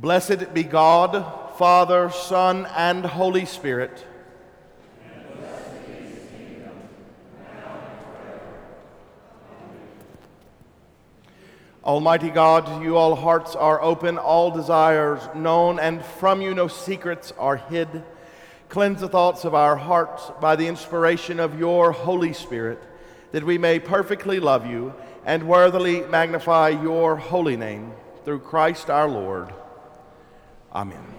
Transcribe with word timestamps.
Blessed 0.00 0.54
be 0.54 0.62
God, 0.62 1.26
Father, 1.56 2.08
Son, 2.10 2.68
and 2.76 3.04
Holy 3.04 3.44
Spirit. 3.44 4.06
Almighty 11.82 12.30
God, 12.30 12.80
you 12.80 12.96
all 12.96 13.16
hearts 13.16 13.56
are 13.56 13.82
open, 13.82 14.18
all 14.18 14.52
desires 14.52 15.20
known, 15.34 15.80
and 15.80 16.04
from 16.04 16.42
you 16.42 16.54
no 16.54 16.68
secrets 16.68 17.32
are 17.36 17.56
hid. 17.56 17.88
Cleanse 18.68 19.00
the 19.00 19.08
thoughts 19.08 19.44
of 19.44 19.52
our 19.52 19.74
hearts 19.74 20.30
by 20.40 20.54
the 20.54 20.68
inspiration 20.68 21.40
of 21.40 21.58
your 21.58 21.90
Holy 21.90 22.32
Spirit, 22.32 22.80
that 23.32 23.42
we 23.42 23.58
may 23.58 23.80
perfectly 23.80 24.38
love 24.38 24.64
you 24.64 24.94
and 25.24 25.48
worthily 25.48 26.02
magnify 26.02 26.68
your 26.68 27.16
holy 27.16 27.56
name 27.56 27.90
through 28.24 28.38
Christ 28.38 28.90
our 28.90 29.08
Lord. 29.08 29.52
Amen. 30.78 31.02
Glory 31.02 31.17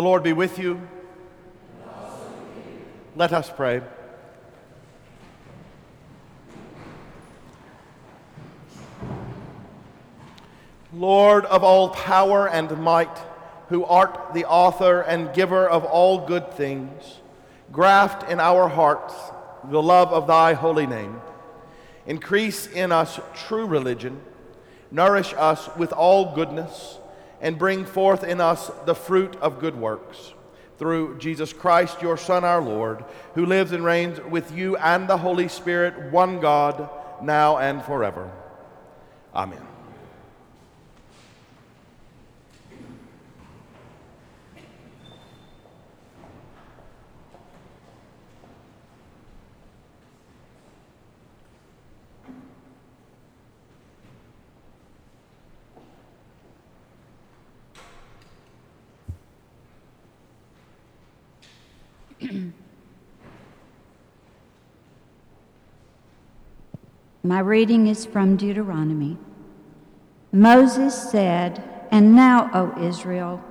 The 0.00 0.06
Lord 0.06 0.22
be 0.22 0.32
with 0.32 0.58
you. 0.58 0.80
Let 3.16 3.34
us 3.34 3.50
pray. 3.54 3.82
Lord 10.94 11.44
of 11.44 11.62
all 11.62 11.90
power 11.90 12.48
and 12.48 12.80
might, 12.80 13.14
who 13.68 13.84
art 13.84 14.32
the 14.32 14.46
author 14.46 15.02
and 15.02 15.34
giver 15.34 15.68
of 15.68 15.84
all 15.84 16.26
good 16.26 16.50
things, 16.54 17.20
graft 17.70 18.30
in 18.30 18.40
our 18.40 18.68
hearts 18.68 19.12
the 19.64 19.82
love 19.82 20.14
of 20.14 20.26
thy 20.26 20.54
holy 20.54 20.86
name. 20.86 21.20
Increase 22.06 22.66
in 22.68 22.90
us 22.90 23.20
true 23.34 23.66
religion, 23.66 24.18
nourish 24.90 25.34
us 25.36 25.68
with 25.76 25.92
all 25.92 26.34
goodness, 26.34 26.99
and 27.40 27.58
bring 27.58 27.84
forth 27.84 28.24
in 28.24 28.40
us 28.40 28.70
the 28.86 28.94
fruit 28.94 29.36
of 29.36 29.60
good 29.60 29.76
works. 29.76 30.32
Through 30.78 31.18
Jesus 31.18 31.52
Christ, 31.52 32.00
your 32.00 32.16
Son, 32.16 32.44
our 32.44 32.62
Lord, 32.62 33.04
who 33.34 33.44
lives 33.44 33.72
and 33.72 33.84
reigns 33.84 34.18
with 34.20 34.50
you 34.52 34.76
and 34.76 35.08
the 35.08 35.18
Holy 35.18 35.48
Spirit, 35.48 36.10
one 36.10 36.40
God, 36.40 36.88
now 37.22 37.58
and 37.58 37.82
forever. 37.84 38.30
Amen. 39.34 39.69
My 67.22 67.38
reading 67.40 67.86
is 67.86 68.06
from 68.06 68.36
Deuteronomy. 68.36 69.16
Moses 70.32 71.10
said, 71.10 71.62
And 71.90 72.14
now, 72.14 72.50
O 72.54 72.74
Israel, 72.82 73.42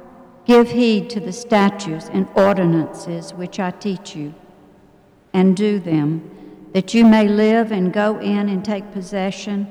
give 0.46 0.72
heed 0.72 1.10
to 1.12 1.20
the 1.20 1.34
statutes 1.34 2.10
and 2.12 2.28
ordinances 2.36 3.34
which 3.34 3.60
I 3.60 3.72
teach 3.72 4.16
you, 4.16 4.34
and 5.34 5.58
do 5.58 5.80
them, 5.80 6.68
that 6.74 6.94
you 6.94 7.06
may 7.06 7.28
live 7.28 7.72
and 7.72 7.92
go 7.92 8.20
in 8.20 8.50
and 8.50 8.64
take 8.64 8.92
possession 8.92 9.68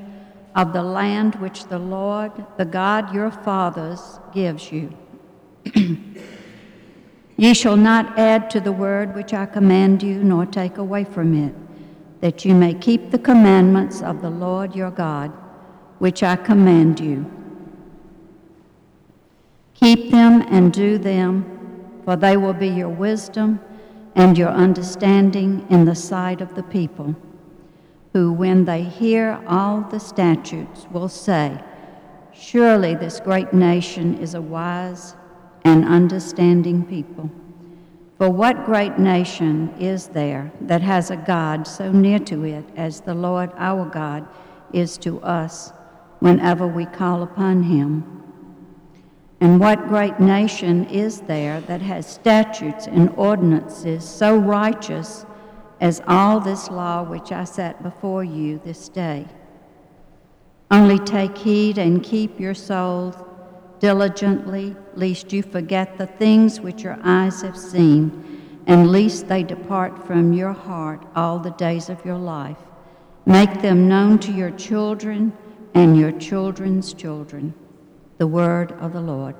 of 0.55 0.73
the 0.73 0.83
land 0.83 1.35
which 1.35 1.65
the 1.65 1.79
Lord, 1.79 2.31
the 2.57 2.65
God 2.65 3.13
your 3.13 3.31
fathers, 3.31 4.19
gives 4.33 4.71
you. 4.71 4.93
Ye 7.39 7.53
shall 7.53 7.77
not 7.77 8.19
add 8.19 8.49
to 8.49 8.59
the 8.59 8.73
word 8.73 9.15
which 9.15 9.33
I 9.33 9.45
command 9.45 10.03
you, 10.03 10.21
nor 10.21 10.45
take 10.45 10.77
away 10.77 11.05
from 11.05 11.33
it, 11.33 11.55
that 12.19 12.43
you 12.43 12.53
may 12.53 12.73
keep 12.73 13.11
the 13.11 13.17
commandments 13.17 14.01
of 14.01 14.21
the 14.21 14.29
Lord 14.29 14.75
your 14.75 14.91
God, 14.91 15.31
which 15.99 16.21
I 16.21 16.35
command 16.35 16.99
you. 16.99 17.25
Keep 19.73 20.11
them 20.11 20.41
and 20.49 20.73
do 20.73 20.97
them, 20.97 21.45
for 22.03 22.17
they 22.17 22.35
will 22.35 22.51
be 22.51 22.67
your 22.67 22.89
wisdom 22.89 23.61
and 24.15 24.37
your 24.37 24.49
understanding 24.49 25.65
in 25.69 25.85
the 25.85 25.95
sight 25.95 26.41
of 26.41 26.55
the 26.55 26.63
people, 26.63 27.15
who, 28.11 28.33
when 28.33 28.65
they 28.65 28.83
hear 28.83 29.41
all 29.47 29.79
the 29.79 29.99
statutes, 30.01 30.87
will 30.91 31.07
say, 31.07 31.57
Surely 32.33 32.95
this 32.95 33.21
great 33.21 33.53
nation 33.53 34.17
is 34.17 34.33
a 34.33 34.41
wise 34.41 35.15
and 35.69 35.85
understanding 35.85 36.83
people. 36.83 37.29
For 38.17 38.27
what 38.27 38.65
great 38.65 38.97
nation 38.97 39.71
is 39.79 40.07
there 40.07 40.51
that 40.61 40.81
has 40.81 41.11
a 41.11 41.15
God 41.15 41.67
so 41.67 41.91
near 41.91 42.17
to 42.19 42.43
it 42.43 42.65
as 42.75 43.01
the 43.01 43.13
Lord 43.13 43.51
our 43.55 43.85
God 43.85 44.27
is 44.73 44.97
to 44.97 45.21
us 45.21 45.71
whenever 46.21 46.67
we 46.67 46.87
call 46.87 47.21
upon 47.21 47.61
him? 47.61 48.23
And 49.41 49.59
what 49.59 49.87
great 49.87 50.19
nation 50.19 50.85
is 50.85 51.21
there 51.21 51.61
that 51.61 51.83
has 51.83 52.07
statutes 52.07 52.87
and 52.87 53.09
ordinances 53.15 54.03
so 54.03 54.37
righteous 54.37 55.23
as 55.79 56.01
all 56.07 56.39
this 56.39 56.71
law 56.71 57.03
which 57.03 57.31
I 57.31 57.43
set 57.43 57.83
before 57.83 58.23
you 58.23 58.59
this 58.65 58.89
day? 58.89 59.27
Only 60.71 60.97
take 60.97 61.37
heed 61.37 61.77
and 61.77 62.03
keep 62.03 62.39
your 62.39 62.55
souls 62.55 63.15
diligently, 63.79 64.75
lest 64.95 65.31
you 65.33 65.41
forget 65.41 65.97
the 65.97 66.07
things 66.07 66.59
which 66.59 66.83
your 66.83 66.97
eyes 67.03 67.41
have 67.41 67.57
seen, 67.57 68.61
and 68.67 68.91
lest 68.91 69.27
they 69.27 69.43
depart 69.43 70.05
from 70.05 70.33
your 70.33 70.53
heart 70.53 71.03
all 71.15 71.39
the 71.39 71.51
days 71.51 71.89
of 71.89 72.05
your 72.05 72.17
life. 72.17 72.57
Make 73.25 73.61
them 73.61 73.87
known 73.87 74.19
to 74.19 74.31
your 74.31 74.51
children 74.51 75.33
and 75.73 75.97
your 75.97 76.11
children's 76.13 76.93
children. 76.93 77.53
The 78.17 78.27
word 78.27 78.71
of 78.73 78.93
the 78.93 79.01
Lord. 79.01 79.35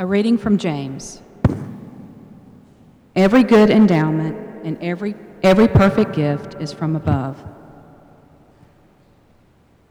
A 0.00 0.06
reading 0.06 0.38
from 0.38 0.58
James. 0.58 1.20
Every 3.16 3.42
good 3.42 3.68
endowment 3.68 4.64
and 4.64 4.80
every, 4.80 5.16
every 5.42 5.66
perfect 5.66 6.12
gift 6.14 6.54
is 6.60 6.72
from 6.72 6.94
above, 6.94 7.36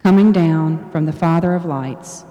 coming 0.01 0.31
down 0.31 0.89
from 0.91 1.05
the 1.05 1.11
Father 1.11 1.53
of 1.53 1.65
lights, 1.65 2.23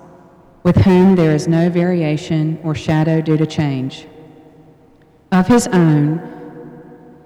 with 0.62 0.76
whom 0.76 1.16
there 1.16 1.34
is 1.34 1.46
no 1.46 1.68
variation 1.68 2.58
or 2.64 2.74
shadow 2.74 3.20
due 3.20 3.36
to 3.36 3.46
change. 3.46 4.06
Of 5.30 5.46
his 5.46 5.66
own 5.66 6.22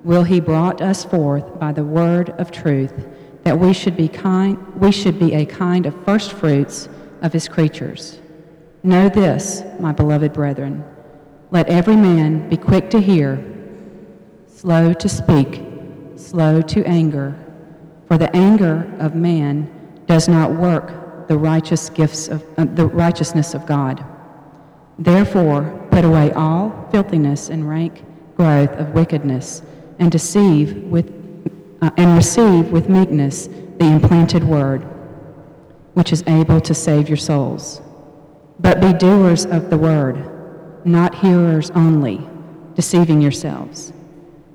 will 0.02 0.24
he 0.24 0.40
brought 0.40 0.82
us 0.82 1.04
forth 1.04 1.60
by 1.60 1.70
the 1.70 1.84
word 1.84 2.30
of 2.30 2.50
truth, 2.50 3.06
that 3.44 3.56
we 3.56 3.72
should 3.72 3.96
be 3.96 4.08
kind 4.08 4.58
we 4.80 4.90
should 4.90 5.20
be 5.20 5.32
a 5.32 5.46
kind 5.46 5.86
of 5.86 5.94
first 6.04 6.32
fruits 6.32 6.88
of 7.22 7.32
his 7.32 7.46
creatures. 7.46 8.19
Know 8.82 9.08
this, 9.08 9.62
my 9.78 9.92
beloved 9.92 10.32
brethren. 10.32 10.84
Let 11.50 11.68
every 11.68 11.96
man 11.96 12.48
be 12.48 12.56
quick 12.56 12.90
to 12.90 13.00
hear, 13.00 13.44
slow 14.46 14.92
to 14.94 15.08
speak, 15.08 15.62
slow 16.16 16.62
to 16.62 16.84
anger, 16.86 17.36
for 18.06 18.16
the 18.16 18.34
anger 18.34 18.90
of 18.98 19.14
man 19.14 19.70
does 20.06 20.28
not 20.28 20.52
work 20.52 21.28
the 21.28 21.36
righteous 21.36 21.90
gifts 21.90 22.28
of 22.28 22.44
uh, 22.58 22.64
the 22.64 22.86
righteousness 22.86 23.54
of 23.54 23.66
God. 23.66 24.04
Therefore, 24.98 25.86
put 25.90 26.04
away 26.04 26.32
all 26.32 26.88
filthiness 26.90 27.50
and 27.50 27.68
rank 27.68 28.04
growth 28.40 28.70
of 28.78 28.94
wickedness, 28.94 29.62
and 29.98 30.10
deceive 30.10 30.74
with 30.84 31.12
uh, 31.82 31.90
and 31.98 32.16
receive 32.16 32.72
with 32.72 32.88
meekness 32.88 33.48
the 33.78 33.84
implanted 33.84 34.42
word, 34.42 34.80
which 35.92 36.10
is 36.10 36.24
able 36.26 36.58
to 36.58 36.72
save 36.72 37.06
your 37.06 37.18
souls. 37.18 37.82
But 38.62 38.82
be 38.82 38.92
doers 38.92 39.46
of 39.46 39.70
the 39.70 39.78
word, 39.78 40.84
not 40.84 41.14
hearers 41.14 41.70
only, 41.70 42.28
deceiving 42.74 43.22
yourselves. 43.22 43.94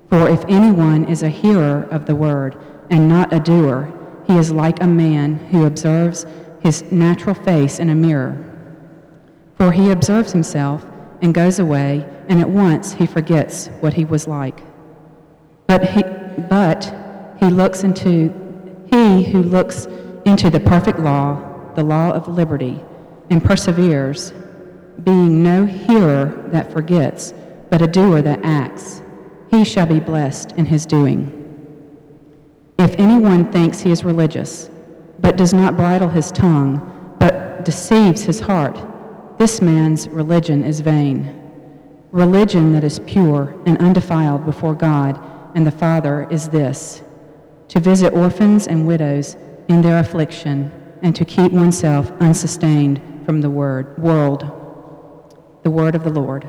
For 0.10 0.30
if 0.30 0.46
anyone 0.46 1.06
is 1.06 1.24
a 1.24 1.30
hearer 1.30 1.88
of 1.90 2.06
the 2.06 2.16
word 2.16 2.56
and 2.92 3.10
not 3.10 3.34
a 3.34 3.40
doer, 3.40 3.92
he 4.28 4.38
is 4.38 4.52
like 4.52 4.82
a 4.82 4.88
man 4.88 5.36
who 5.50 5.66
observes 5.66 6.28
his 6.62 6.84
natural 6.92 7.34
face 7.34 7.80
in 7.80 7.90
a 7.90 7.96
mirror. 7.96 8.38
For 9.58 9.72
he 9.72 9.90
observes 9.90 10.32
himself 10.32 10.86
and 11.24 11.34
goes 11.34 11.58
away, 11.58 12.06
and 12.30 12.40
at 12.40 12.50
once 12.50 12.94
he 12.94 13.08
forgets 13.08 13.68
what 13.80 13.94
he 13.94 14.06
was 14.06 14.28
like. 14.28 14.62
But 15.66 15.90
he, 15.90 16.04
but 16.48 16.94
he 17.40 17.48
looks 17.48 17.84
into 17.84 18.32
he 18.92 19.24
who 19.24 19.42
looks 19.42 19.88
into 20.26 20.52
the 20.52 20.60
perfect 20.60 21.00
law, 21.00 21.42
the 21.74 21.84
law 21.84 22.12
of 22.12 22.28
liberty 22.28 22.84
and 23.30 23.44
perseveres, 23.44 24.34
being 25.04 25.44
no 25.44 25.66
hearer 25.66 26.48
that 26.48 26.72
forgets, 26.72 27.34
but 27.70 27.82
a 27.82 27.88
doer 27.88 28.22
that 28.22 28.44
acts, 28.44 29.02
he 29.52 29.64
shall 29.64 29.86
be 29.86 30.00
blessed 30.00 30.52
in 30.54 30.66
his 30.66 30.86
doing. 30.86 31.42
If 32.78 32.96
anyone 33.00 33.52
thinks 33.52 33.82
he 33.82 33.92
is 33.92 34.04
religious, 34.04 34.70
but 35.20 35.38
does 35.38 35.54
not 35.54 35.78
bridle 35.78 36.10
his 36.10 36.32
tongue, 36.32 37.16
but 37.20 37.66
deceives 37.66 38.24
his 38.24 38.40
heart, 38.40 38.78
this 39.38 39.62
man's 39.62 40.08
religion 40.10 40.64
is 40.64 40.82
vain. 40.82 41.42
Religion 42.12 42.74
that 42.74 42.84
is 42.84 43.00
pure 43.00 43.56
and 43.66 43.78
undefiled 43.80 44.46
before 44.46 44.74
God 44.74 45.20
and 45.56 45.66
the 45.66 45.72
Father 45.72 46.28
is 46.30 46.50
this 46.50 47.02
to 47.68 47.80
visit 47.80 48.14
orphans 48.14 48.68
and 48.68 48.86
widows 48.86 49.36
in 49.68 49.82
their 49.82 49.98
affliction, 49.98 50.72
and 51.02 51.16
to 51.16 51.26
keep 51.26 51.52
oneself 51.52 52.12
unsustained 52.20 53.02
from 53.26 53.42
the 53.42 53.50
word 53.50 53.98
world, 53.98 54.42
the 55.64 55.72
word 55.72 55.96
of 55.96 56.04
the 56.04 56.12
Lord. 56.12 56.48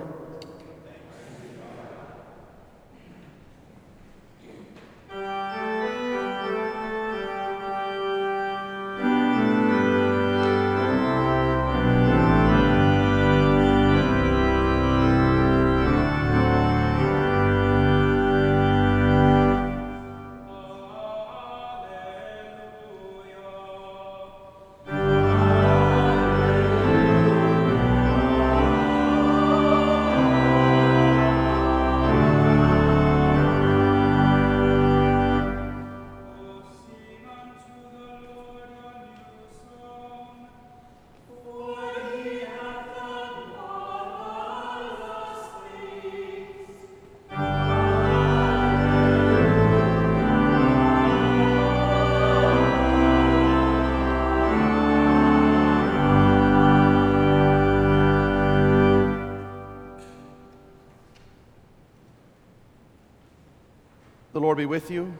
Lord 64.57 64.63
be 64.63 64.75
with 64.75 64.91
you. 64.91 65.15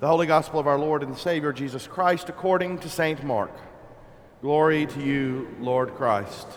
The 0.00 0.08
Holy 0.08 0.26
Gospel 0.26 0.58
of 0.58 0.66
our 0.66 0.80
Lord 0.80 1.04
and 1.04 1.16
Savior 1.16 1.52
Jesus 1.52 1.86
Christ 1.86 2.28
according 2.28 2.80
to 2.80 2.88
St. 2.88 3.22
Mark. 3.22 3.52
Glory 4.42 4.84
to 4.86 5.00
you, 5.00 5.46
Lord 5.60 5.94
Christ. 5.94 6.48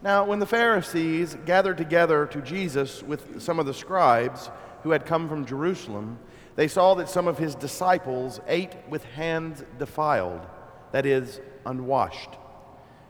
Now, 0.00 0.24
when 0.24 0.38
the 0.38 0.46
Pharisees 0.46 1.36
gathered 1.44 1.76
together 1.76 2.24
to 2.28 2.40
Jesus 2.40 3.02
with 3.02 3.42
some 3.42 3.58
of 3.58 3.66
the 3.66 3.74
scribes 3.74 4.48
who 4.84 4.92
had 4.92 5.04
come 5.04 5.28
from 5.28 5.44
Jerusalem, 5.44 6.18
they 6.56 6.66
saw 6.66 6.94
that 6.94 7.10
some 7.10 7.28
of 7.28 7.36
his 7.36 7.54
disciples 7.54 8.40
ate 8.46 8.74
with 8.88 9.04
hands 9.04 9.64
defiled, 9.78 10.46
that 10.92 11.04
is, 11.04 11.42
unwashed. 11.66 12.38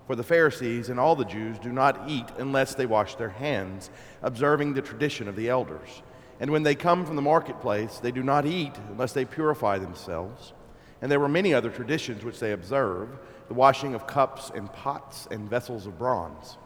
For 0.08 0.16
the 0.16 0.24
Pharisees 0.24 0.88
and 0.88 0.98
all 0.98 1.14
the 1.14 1.24
Jews 1.24 1.56
do 1.60 1.70
not 1.70 2.10
eat 2.10 2.26
unless 2.38 2.74
they 2.74 2.86
wash 2.86 3.14
their 3.14 3.28
hands, 3.28 3.90
observing 4.22 4.74
the 4.74 4.82
tradition 4.82 5.28
of 5.28 5.36
the 5.36 5.48
elders. 5.48 6.02
And 6.44 6.50
when 6.50 6.62
they 6.62 6.74
come 6.74 7.06
from 7.06 7.16
the 7.16 7.22
marketplace, 7.22 8.00
they 8.00 8.10
do 8.10 8.22
not 8.22 8.44
eat 8.44 8.74
unless 8.90 9.14
they 9.14 9.24
purify 9.24 9.78
themselves. 9.78 10.52
And 11.00 11.10
there 11.10 11.18
were 11.18 11.26
many 11.26 11.54
other 11.54 11.70
traditions 11.70 12.22
which 12.22 12.38
they 12.38 12.52
observe 12.52 13.08
the 13.48 13.54
washing 13.54 13.94
of 13.94 14.06
cups 14.06 14.52
and 14.54 14.70
pots 14.70 15.26
and 15.30 15.48
vessels 15.48 15.86
of 15.86 15.98
bronze. 15.98 16.58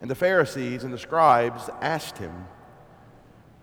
And 0.00 0.10
the 0.10 0.14
Pharisees 0.14 0.82
and 0.82 0.94
the 0.94 0.98
scribes 0.98 1.68
asked 1.82 2.16
him, 2.16 2.46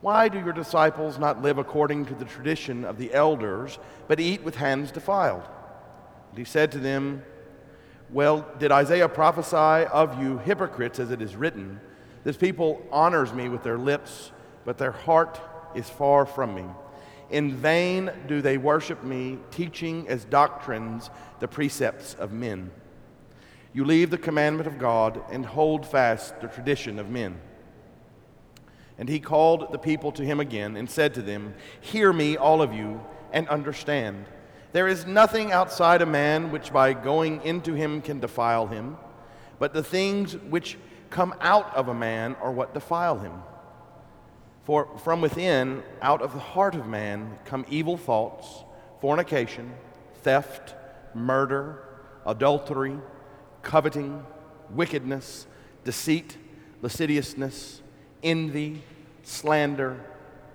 Why 0.02 0.30
do 0.30 0.38
your 0.38 0.54
disciples 0.54 1.18
not 1.18 1.42
live 1.42 1.58
according 1.58 2.06
to 2.06 2.14
the 2.14 2.26
tradition 2.26 2.86
of 2.86 3.00
the 3.00 3.12
elders, 3.12 3.80
but 4.08 4.20
eat 4.20 4.44
with 4.44 4.58
hands 4.58 4.92
defiled? 4.92 5.50
And 6.30 6.38
he 6.38 6.46
said 6.46 6.72
to 6.74 6.78
them, 6.78 7.24
Well, 8.12 8.48
did 8.60 8.72
Isaiah 8.72 9.10
prophesy 9.10 9.88
of 9.88 10.22
you 10.22 10.38
hypocrites, 10.38 11.00
as 11.00 11.10
it 11.10 11.24
is 11.24 11.36
written, 11.36 11.82
This 12.24 12.38
people 12.38 12.86
honors 12.92 13.34
me 13.34 13.50
with 13.50 13.64
their 13.64 13.80
lips, 13.80 14.32
but 14.66 14.78
their 14.78 14.92
heart 14.92 15.40
is 15.76 15.90
far 15.90 16.26
from 16.26 16.56
me. 16.56 16.66
In 17.30 17.56
vain 17.56 18.12
do 18.28 18.42
they 18.42 18.58
worship 18.58 19.04
me, 19.04 19.38
teaching 19.52 20.08
as 20.10 20.26
doctrines 20.26 21.10
the 21.40 21.48
precepts 21.48 22.14
of 22.16 22.34
men. 22.34 22.72
You 23.74 23.86
leave 23.86 24.10
the 24.10 24.18
commandment 24.18 24.68
of 24.68 24.78
God 24.78 25.22
and 25.32 25.46
hold 25.46 25.86
fast 25.86 26.42
the 26.42 26.48
tradition 26.48 27.00
of 27.00 27.10
men. 27.10 27.40
And 28.98 29.08
he 29.08 29.20
called 29.20 29.72
the 29.72 29.80
people 29.80 30.12
to 30.12 30.26
him 30.26 30.42
again 30.42 30.76
and 30.76 30.90
said 30.90 31.14
to 31.14 31.22
them, 31.22 31.56
Hear 31.80 32.12
me, 32.12 32.36
all 32.36 32.62
of 32.62 32.74
you, 32.74 33.02
and 33.32 33.48
understand. 33.48 34.26
There 34.74 34.88
is 34.88 35.06
nothing 35.06 35.52
outside 35.52 36.02
a 36.02 36.06
man 36.06 36.52
which 36.52 36.72
by 36.74 36.94
going 36.94 37.42
into 37.44 37.74
him 37.74 38.02
can 38.02 38.20
defile 38.20 38.68
him, 38.68 38.98
but 39.58 39.74
the 39.74 39.84
things 39.84 40.36
which 40.38 40.78
come 41.10 41.34
out 41.40 41.74
of 41.76 41.88
a 41.88 41.94
man 41.94 42.36
are 42.42 42.52
what 42.52 42.74
defile 42.74 43.18
him. 43.20 43.34
For 44.64 44.88
from 45.00 45.22
within, 45.22 45.84
out 46.02 46.22
of 46.22 46.34
the 46.34 46.40
heart 46.40 46.76
of 46.76 46.86
man, 46.88 47.40
come 47.46 47.66
evil 47.70 47.98
thoughts, 47.98 48.64
fornication, 49.00 49.74
theft, 50.22 50.76
murder, 51.16 51.84
adultery, 52.26 52.98
coveting, 53.64 54.24
wickedness, 54.70 55.48
deceit, 55.84 56.38
lasciviousness, 56.82 57.82
envy, 58.24 58.84
slander, 59.24 60.00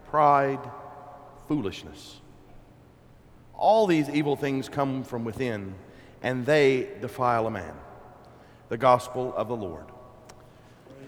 pride, 0.09 0.61
foolishness. 1.49 2.21
All 3.55 3.87
these 3.87 4.09
evil 4.09 4.37
things 4.37 4.69
come 4.69 5.03
from 5.03 5.25
within, 5.25 5.75
and 6.23 6.47
they 6.47 6.89
defile 7.01 7.47
a 7.47 7.51
man. 7.51 7.75
The 8.69 8.77
gospel 8.77 9.35
of 9.37 9.49
the 9.49 9.57
Lord. 9.57 9.87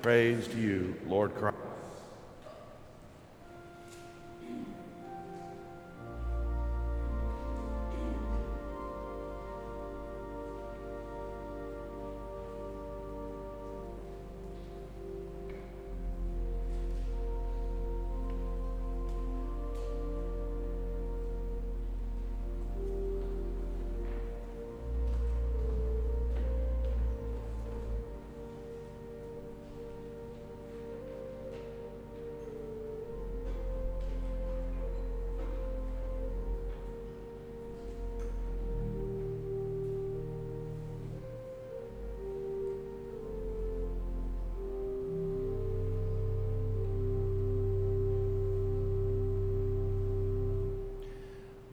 Praise 0.02 0.46
to 0.48 0.58
you, 0.58 0.94
Lord 1.06 1.34
Christ. 1.34 1.67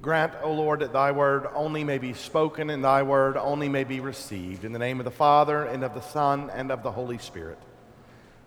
Grant, 0.05 0.33
O 0.43 0.51
Lord, 0.51 0.81
that 0.81 0.93
thy 0.93 1.11
word 1.11 1.47
only 1.55 1.83
may 1.83 1.97
be 1.97 2.13
spoken 2.13 2.69
and 2.69 2.83
thy 2.83 3.01
word 3.01 3.37
only 3.37 3.67
may 3.67 3.83
be 3.83 4.01
received. 4.01 4.63
In 4.63 4.71
the 4.71 4.77
name 4.77 4.99
of 4.99 5.03
the 5.03 5.09
Father, 5.09 5.63
and 5.63 5.83
of 5.83 5.95
the 5.95 5.99
Son, 5.99 6.51
and 6.53 6.71
of 6.71 6.83
the 6.83 6.91
Holy 6.91 7.17
Spirit. 7.17 7.57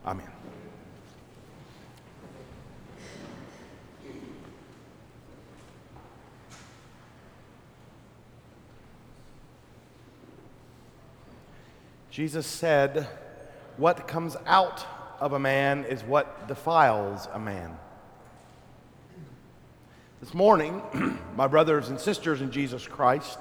Amen. 0.07 0.29
Jesus 12.09 12.47
said, 12.47 13.09
What 13.79 14.07
comes 14.07 14.37
out 14.47 14.87
of 15.18 15.33
a 15.33 15.40
man 15.40 15.87
is 15.87 16.05
what 16.05 16.47
defiles 16.47 17.27
a 17.33 17.40
man. 17.40 17.77
This 20.29 20.35
morning, 20.35 20.83
my 21.37 21.47
brothers 21.47 21.88
and 21.88 21.99
sisters 21.99 22.43
in 22.43 22.51
Jesus 22.51 22.87
Christ, 22.87 23.38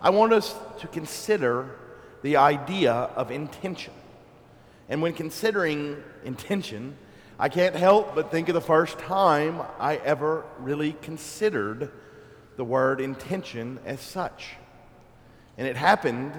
I 0.00 0.08
want 0.08 0.32
us 0.32 0.54
to 0.78 0.86
consider 0.86 1.76
the 2.22 2.38
idea 2.38 2.90
of 2.90 3.30
intention. 3.30 3.92
And 4.88 5.02
when 5.02 5.12
considering 5.12 6.02
intention, 6.24 6.96
I 7.38 7.50
can't 7.50 7.76
help 7.76 8.14
but 8.14 8.30
think 8.30 8.48
of 8.48 8.54
the 8.54 8.62
first 8.62 8.98
time 8.98 9.60
I 9.78 9.96
ever 9.96 10.46
really 10.58 10.96
considered 11.02 11.92
the 12.56 12.64
word 12.64 13.02
intention 13.02 13.78
as 13.84 14.00
such. 14.00 14.54
And 15.58 15.68
it 15.68 15.76
happened 15.76 16.32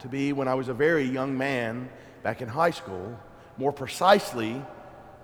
to 0.00 0.08
be 0.08 0.34
when 0.34 0.46
I 0.46 0.56
was 0.56 0.68
a 0.68 0.74
very 0.74 1.04
young 1.04 1.38
man 1.38 1.88
back 2.22 2.42
in 2.42 2.48
high 2.48 2.72
school. 2.72 3.18
More 3.56 3.72
precisely, 3.72 4.62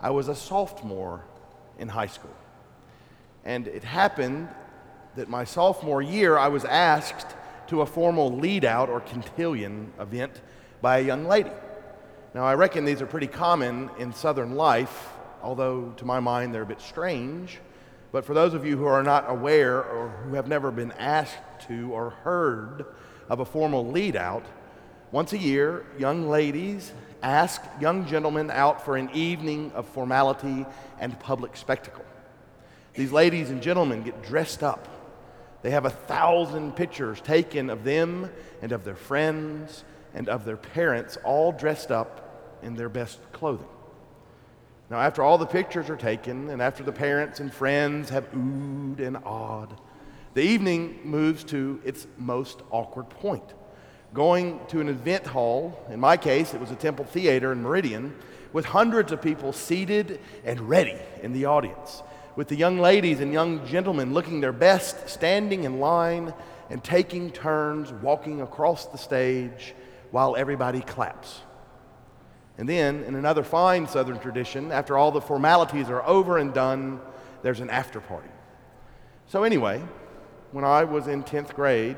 I 0.01 0.09
was 0.13 0.29
a 0.29 0.35
sophomore 0.35 1.27
in 1.79 1.91
high 1.91 2.07
school. 2.07 2.35
And 3.45 3.69
it 3.69 3.85
happened 3.85 4.49
that 5.17 5.29
my 5.29 5.45
sophomore 5.45 6.03
year, 6.03 6.39
I 6.39 6.49
was 6.49 6.65
asked 6.65 7.35
to 7.69 7.83
a 7.83 7.87
formal 7.87 8.37
lead 8.37 8.65
out 8.65 8.89
or 8.89 9.01
cotillion 9.01 9.93
event 9.99 10.41
by 10.81 10.99
a 10.99 11.03
young 11.03 11.25
lady. 11.25 11.51
Now, 12.35 12.45
I 12.45 12.55
reckon 12.55 12.85
these 12.85 13.01
are 13.01 13.07
pretty 13.07 13.27
common 13.27 13.91
in 13.99 14.13
Southern 14.13 14.55
life, 14.55 15.11
although 15.43 15.93
to 15.97 16.05
my 16.05 16.21
mind 16.21 16.53
they're 16.53 16.63
a 16.63 16.67
bit 16.67 16.81
strange. 16.81 17.61
But 18.11 18.25
for 18.25 18.35
those 18.35 18.55
of 18.55 18.65
you 18.65 18.77
who 18.77 18.87
are 18.87 19.03
not 19.03 19.27
aware 19.29 19.83
or 19.83 20.09
who 20.09 20.35
have 20.35 20.49
never 20.49 20.71
been 20.71 20.93
asked 20.93 21.39
to 21.69 21.93
or 21.93 22.11
heard 22.11 22.87
of 23.29 23.41
a 23.41 23.45
formal 23.45 23.87
lead 23.87 24.17
out, 24.17 24.45
once 25.13 25.33
a 25.33 25.39
year, 25.39 25.87
young 25.99 26.29
ladies 26.29 26.93
ask 27.23 27.63
young 27.81 28.07
gentlemen 28.07 28.51
out 28.51 28.85
for 28.85 28.97
an 28.97 29.11
evening 29.15 29.71
of 29.75 29.87
formality 29.89 30.67
and 30.99 31.19
public 31.21 31.57
spectacle. 31.57 32.05
These 32.95 33.11
ladies 33.11 33.51
and 33.51 33.61
gentlemen 33.61 34.03
get 34.03 34.23
dressed 34.23 34.63
up. 34.63 34.89
They 35.63 35.71
have 35.71 35.85
a 35.85 35.91
thousand 35.91 36.77
pictures 36.77 37.21
taken 37.21 37.69
of 37.69 37.83
them 37.83 38.31
and 38.63 38.71
of 38.71 38.85
their 38.85 38.95
friends 38.95 39.83
and 40.15 40.29
of 40.29 40.45
their 40.45 40.57
parents, 40.57 41.19
all 41.25 41.51
dressed 41.51 41.91
up 41.91 42.59
in 42.63 42.75
their 42.77 42.89
best 42.89 43.19
clothing. 43.33 43.67
Now, 44.91 45.01
after 45.01 45.23
all 45.23 45.39
the 45.39 45.47
pictures 45.47 45.91
are 45.91 45.97
taken, 45.97 46.51
and 46.51 46.63
after 46.63 46.85
the 46.85 46.93
parents 46.93 47.41
and 47.41 47.53
friends 47.53 48.11
have 48.11 48.31
oohed 48.33 49.01
and 49.01 49.17
awed, 49.25 49.75
the 50.35 50.43
evening 50.43 51.01
moves 51.03 51.43
to 51.45 51.81
its 51.85 52.07
most 52.17 52.63
awkward 52.71 53.09
point. 53.11 53.55
Going 54.13 54.61
to 54.69 54.81
an 54.81 54.89
event 54.89 55.27
hall, 55.27 55.85
in 55.91 55.99
my 55.99 56.17
case, 56.17 56.55
it 56.55 56.61
was 56.61 56.71
a 56.71 56.77
Temple 56.77 57.07
Theater 57.07 57.51
in 57.51 57.63
Meridian, 57.63 58.15
with 58.53 58.67
hundreds 58.67 59.11
of 59.11 59.21
people 59.21 59.53
seated 59.53 60.21
and 60.45 60.61
ready 60.61 60.99
in 61.23 61.33
the 61.33 61.47
audience 61.47 62.03
with 62.37 62.49
the 62.49 62.57
young 62.57 62.79
ladies 62.79 63.21
and 63.21 63.33
young 63.33 63.67
gentlemen 63.67 64.13
looking 64.13 64.41
their 64.41 64.53
best, 64.53 65.09
standing 65.09 65.65
in 65.65 65.81
line 65.81 66.35
and 66.71 66.83
taking 66.83 67.31
turns 67.31 67.93
walking 67.93 68.41
across 68.41 68.87
the 68.87 68.99
stage 68.99 69.75
while 70.11 70.37
everybody 70.37 70.81
claps. 70.81 71.41
And 72.57 72.69
then, 72.69 73.03
in 73.03 73.17
another 73.17 73.43
fine 73.43 73.89
Southern 73.89 74.21
tradition, 74.21 74.71
after 74.71 74.97
all 74.97 75.11
the 75.11 75.21
formalities 75.21 75.91
are 75.91 76.03
over 76.07 76.39
and 76.39 76.55
done, 76.55 77.01
there's 77.43 77.61
an 77.61 77.69
after 77.69 78.01
party. 78.01 78.29
So, 79.27 79.43
anyway, 79.43 79.83
when 80.53 80.65
I 80.65 80.85
was 80.85 81.09
in 81.09 81.25
10th 81.25 81.55
grade, 81.55 81.97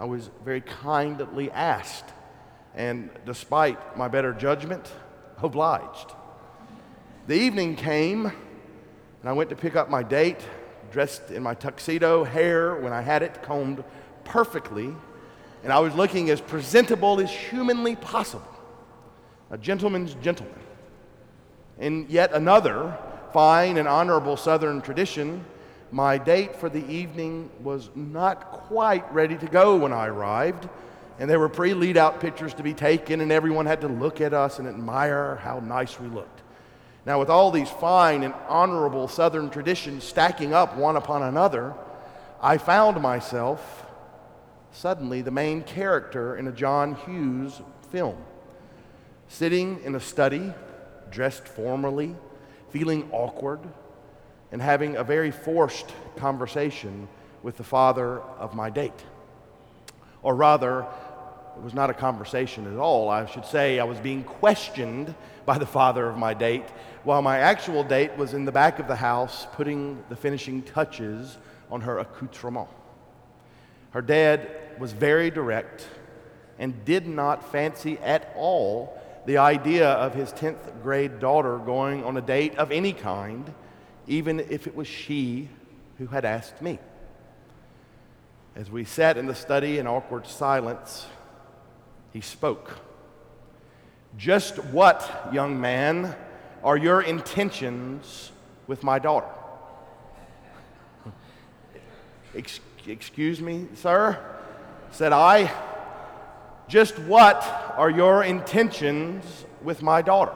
I 0.00 0.04
was 0.04 0.30
very 0.44 0.60
kindly 0.60 1.50
asked, 1.52 2.06
and 2.74 3.08
despite 3.24 3.96
my 3.96 4.08
better 4.08 4.32
judgment, 4.32 4.92
obliged. 5.40 6.12
The 7.28 7.36
evening 7.36 7.76
came, 7.76 8.32
and 9.24 9.30
I 9.30 9.32
went 9.32 9.48
to 9.48 9.56
pick 9.56 9.74
up 9.74 9.88
my 9.88 10.02
date, 10.02 10.40
dressed 10.92 11.30
in 11.30 11.42
my 11.42 11.54
tuxedo, 11.54 12.24
hair, 12.24 12.76
when 12.76 12.92
I 12.92 13.00
had 13.00 13.22
it, 13.22 13.42
combed 13.42 13.82
perfectly, 14.22 14.94
and 15.62 15.72
I 15.72 15.78
was 15.78 15.94
looking 15.94 16.28
as 16.28 16.42
presentable 16.42 17.18
as 17.18 17.30
humanly 17.30 17.96
possible. 17.96 18.54
A 19.50 19.56
gentleman's 19.56 20.12
gentleman. 20.16 20.60
In 21.78 22.04
yet 22.10 22.34
another 22.34 22.98
fine 23.32 23.78
and 23.78 23.88
honorable 23.88 24.36
Southern 24.36 24.82
tradition, 24.82 25.42
my 25.90 26.18
date 26.18 26.54
for 26.54 26.68
the 26.68 26.86
evening 26.86 27.48
was 27.62 27.88
not 27.94 28.52
quite 28.52 29.10
ready 29.10 29.38
to 29.38 29.46
go 29.46 29.74
when 29.74 29.94
I 29.94 30.08
arrived, 30.08 30.68
and 31.18 31.30
there 31.30 31.38
were 31.40 31.48
pre 31.48 31.72
lead 31.72 31.96
out 31.96 32.20
pictures 32.20 32.52
to 32.52 32.62
be 32.62 32.74
taken, 32.74 33.22
and 33.22 33.32
everyone 33.32 33.64
had 33.64 33.80
to 33.80 33.88
look 33.88 34.20
at 34.20 34.34
us 34.34 34.58
and 34.58 34.68
admire 34.68 35.36
how 35.36 35.60
nice 35.60 35.98
we 35.98 36.08
looked. 36.08 36.33
Now, 37.06 37.18
with 37.18 37.28
all 37.28 37.50
these 37.50 37.68
fine 37.68 38.22
and 38.22 38.32
honorable 38.48 39.08
Southern 39.08 39.50
traditions 39.50 40.04
stacking 40.04 40.54
up 40.54 40.76
one 40.76 40.96
upon 40.96 41.22
another, 41.22 41.74
I 42.40 42.56
found 42.56 43.00
myself 43.02 43.84
suddenly 44.72 45.20
the 45.20 45.30
main 45.30 45.62
character 45.62 46.36
in 46.36 46.48
a 46.48 46.52
John 46.52 46.94
Hughes 46.94 47.60
film, 47.90 48.16
sitting 49.28 49.82
in 49.84 49.94
a 49.94 50.00
study, 50.00 50.52
dressed 51.10 51.46
formally, 51.46 52.16
feeling 52.70 53.08
awkward, 53.12 53.60
and 54.50 54.62
having 54.62 54.96
a 54.96 55.04
very 55.04 55.30
forced 55.30 55.92
conversation 56.16 57.06
with 57.42 57.56
the 57.58 57.64
father 57.64 58.20
of 58.38 58.54
my 58.54 58.70
date. 58.70 59.04
Or 60.22 60.34
rather, 60.34 60.86
it 61.56 61.62
was 61.62 61.74
not 61.74 61.90
a 61.90 61.94
conversation 61.94 62.72
at 62.72 62.78
all. 62.78 63.08
I 63.10 63.26
should 63.26 63.44
say 63.44 63.78
I 63.78 63.84
was 63.84 63.98
being 63.98 64.24
questioned 64.24 65.14
by 65.46 65.58
the 65.58 65.66
father 65.66 66.08
of 66.08 66.16
my 66.16 66.34
date, 66.34 66.64
while 67.04 67.22
my 67.22 67.38
actual 67.38 67.84
date 67.84 68.16
was 68.16 68.34
in 68.34 68.44
the 68.44 68.52
back 68.52 68.78
of 68.78 68.88
the 68.88 68.96
house 68.96 69.46
putting 69.52 70.02
the 70.08 70.16
finishing 70.16 70.62
touches 70.62 71.38
on 71.70 71.82
her 71.82 71.98
accoutrement. 71.98 72.68
Her 73.90 74.02
dad 74.02 74.50
was 74.78 74.92
very 74.92 75.30
direct 75.30 75.86
and 76.58 76.84
did 76.84 77.06
not 77.06 77.52
fancy 77.52 77.98
at 77.98 78.32
all 78.36 79.00
the 79.26 79.38
idea 79.38 79.88
of 79.90 80.14
his 80.14 80.32
10th 80.32 80.82
grade 80.82 81.20
daughter 81.20 81.58
going 81.58 82.04
on 82.04 82.16
a 82.16 82.20
date 82.20 82.56
of 82.56 82.72
any 82.72 82.92
kind, 82.92 83.52
even 84.06 84.40
if 84.40 84.66
it 84.66 84.74
was 84.74 84.86
she 84.86 85.48
who 85.98 86.06
had 86.06 86.24
asked 86.24 86.60
me. 86.60 86.78
As 88.56 88.70
we 88.70 88.84
sat 88.84 89.16
in 89.16 89.26
the 89.26 89.34
study 89.34 89.78
in 89.78 89.86
awkward 89.86 90.26
silence, 90.26 91.06
he 92.12 92.20
spoke. 92.20 92.78
Just 94.16 94.62
what, 94.66 95.28
young 95.32 95.60
man, 95.60 96.14
are 96.64 96.76
your 96.78 97.02
intentions 97.02 98.32
with 98.66 98.82
my 98.82 98.98
daughter? 98.98 99.28
Ex- 102.34 102.60
excuse 102.86 103.40
me, 103.40 103.68
sir? 103.74 104.18
Said 104.90 105.12
I. 105.12 105.52
Just 106.66 106.98
what 106.98 107.44
are 107.76 107.90
your 107.90 108.24
intentions 108.24 109.44
with 109.62 109.82
my 109.82 110.00
daughter? 110.00 110.34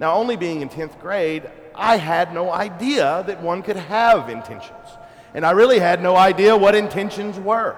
Now, 0.00 0.14
only 0.14 0.36
being 0.36 0.60
in 0.60 0.68
10th 0.68 0.98
grade, 1.00 1.48
I 1.74 1.96
had 1.96 2.34
no 2.34 2.50
idea 2.50 3.22
that 3.26 3.40
one 3.40 3.62
could 3.62 3.76
have 3.76 4.28
intentions. 4.28 4.88
And 5.34 5.46
I 5.46 5.52
really 5.52 5.78
had 5.78 6.02
no 6.02 6.16
idea 6.16 6.56
what 6.56 6.74
intentions 6.74 7.38
were, 7.38 7.76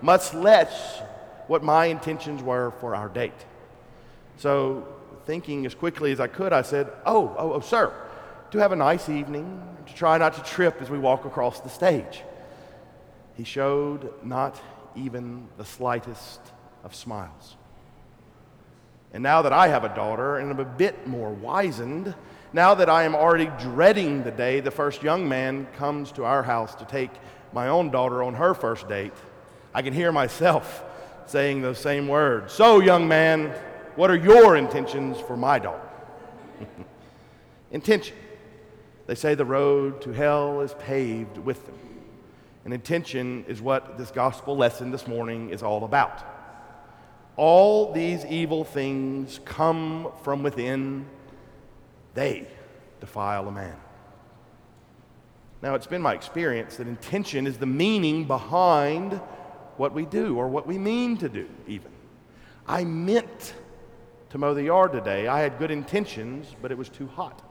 much 0.00 0.32
less 0.32 1.02
what 1.46 1.62
my 1.62 1.86
intentions 1.86 2.42
were 2.42 2.70
for 2.80 2.94
our 2.94 3.08
date. 3.08 3.44
So, 4.38 4.88
thinking 5.26 5.66
as 5.66 5.74
quickly 5.74 6.12
as 6.12 6.20
I 6.20 6.26
could, 6.26 6.52
I 6.52 6.62
said, 6.62 6.90
Oh, 7.06 7.34
oh, 7.38 7.52
oh, 7.54 7.60
sir, 7.60 7.92
to 8.50 8.58
have 8.58 8.72
a 8.72 8.76
nice 8.76 9.08
evening, 9.08 9.62
to 9.86 9.94
try 9.94 10.18
not 10.18 10.34
to 10.34 10.42
trip 10.42 10.80
as 10.80 10.90
we 10.90 10.98
walk 10.98 11.24
across 11.24 11.60
the 11.60 11.68
stage. 11.68 12.22
He 13.34 13.44
showed 13.44 14.12
not 14.24 14.60
even 14.94 15.48
the 15.56 15.64
slightest 15.64 16.40
of 16.84 16.94
smiles. 16.94 17.56
And 19.12 19.22
now 19.22 19.42
that 19.42 19.52
I 19.52 19.68
have 19.68 19.84
a 19.84 19.94
daughter 19.94 20.38
and 20.38 20.50
am 20.50 20.60
a 20.60 20.64
bit 20.64 21.06
more 21.06 21.30
wizened, 21.30 22.14
now 22.52 22.74
that 22.74 22.88
I 22.88 23.04
am 23.04 23.14
already 23.14 23.50
dreading 23.60 24.22
the 24.22 24.30
day 24.30 24.60
the 24.60 24.70
first 24.70 25.02
young 25.02 25.28
man 25.28 25.66
comes 25.76 26.12
to 26.12 26.24
our 26.24 26.42
house 26.42 26.74
to 26.76 26.84
take 26.84 27.10
my 27.52 27.68
own 27.68 27.90
daughter 27.90 28.22
on 28.22 28.34
her 28.34 28.54
first 28.54 28.88
date, 28.88 29.12
I 29.74 29.82
can 29.82 29.92
hear 29.92 30.12
myself 30.12 30.84
saying 31.26 31.62
those 31.62 31.78
same 31.78 32.08
words. 32.08 32.52
So, 32.52 32.80
young 32.80 33.06
man, 33.06 33.52
what 34.00 34.10
are 34.10 34.16
your 34.16 34.56
intentions 34.56 35.20
for 35.20 35.36
my 35.36 35.58
daughter? 35.58 35.86
Intention. 37.70 38.16
They 39.06 39.14
say 39.14 39.34
the 39.34 39.44
road 39.44 40.00
to 40.00 40.12
hell 40.12 40.62
is 40.62 40.72
paved 40.78 41.36
with 41.36 41.66
them. 41.66 41.78
And 42.64 42.72
intention 42.72 43.44
is 43.46 43.60
what 43.60 43.98
this 43.98 44.10
gospel 44.10 44.56
lesson 44.56 44.90
this 44.90 45.06
morning 45.06 45.50
is 45.50 45.62
all 45.62 45.84
about. 45.84 46.24
All 47.36 47.92
these 47.92 48.24
evil 48.24 48.64
things 48.64 49.38
come 49.44 50.08
from 50.24 50.42
within, 50.42 51.04
they 52.14 52.48
defile 53.00 53.48
a 53.48 53.52
man. 53.52 53.76
Now, 55.60 55.74
it's 55.74 55.86
been 55.86 56.00
my 56.00 56.14
experience 56.14 56.76
that 56.76 56.88
intention 56.88 57.46
is 57.46 57.58
the 57.58 57.66
meaning 57.66 58.24
behind 58.24 59.20
what 59.76 59.92
we 59.92 60.06
do 60.06 60.38
or 60.38 60.48
what 60.48 60.66
we 60.66 60.78
mean 60.78 61.18
to 61.18 61.28
do, 61.28 61.46
even. 61.66 61.90
I 62.66 62.84
meant 62.84 63.52
to 64.30 64.38
mow 64.38 64.54
the 64.54 64.64
yard 64.64 64.92
today. 64.92 65.26
I 65.26 65.40
had 65.40 65.58
good 65.58 65.70
intentions, 65.70 66.54
but 66.62 66.70
it 66.70 66.78
was 66.78 66.88
too 66.88 67.06
hot. 67.08 67.42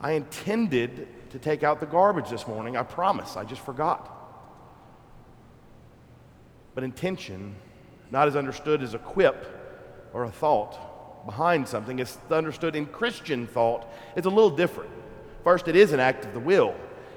I 0.00 0.12
intended 0.12 1.08
to 1.30 1.38
take 1.38 1.62
out 1.62 1.80
the 1.80 1.86
garbage 1.86 2.28
this 2.28 2.46
morning. 2.46 2.76
I 2.76 2.82
promise. 2.82 3.36
I 3.36 3.44
just 3.44 3.62
forgot. 3.62 4.10
But 6.74 6.84
intention, 6.84 7.54
not 8.10 8.28
as 8.28 8.36
understood 8.36 8.82
as 8.82 8.94
a 8.94 8.98
quip 8.98 10.10
or 10.12 10.24
a 10.24 10.30
thought 10.30 11.24
behind 11.24 11.66
something, 11.68 12.00
it's 12.00 12.18
understood 12.30 12.76
in 12.76 12.86
Christian 12.86 13.46
thought, 13.46 13.86
it's 14.16 14.26
a 14.26 14.30
little 14.30 14.50
different. 14.50 14.90
First, 15.44 15.68
it 15.68 15.76
is 15.76 15.92
an 15.92 16.00
act 16.00 16.24
of 16.24 16.34
the 16.34 16.40
will. 16.40 16.74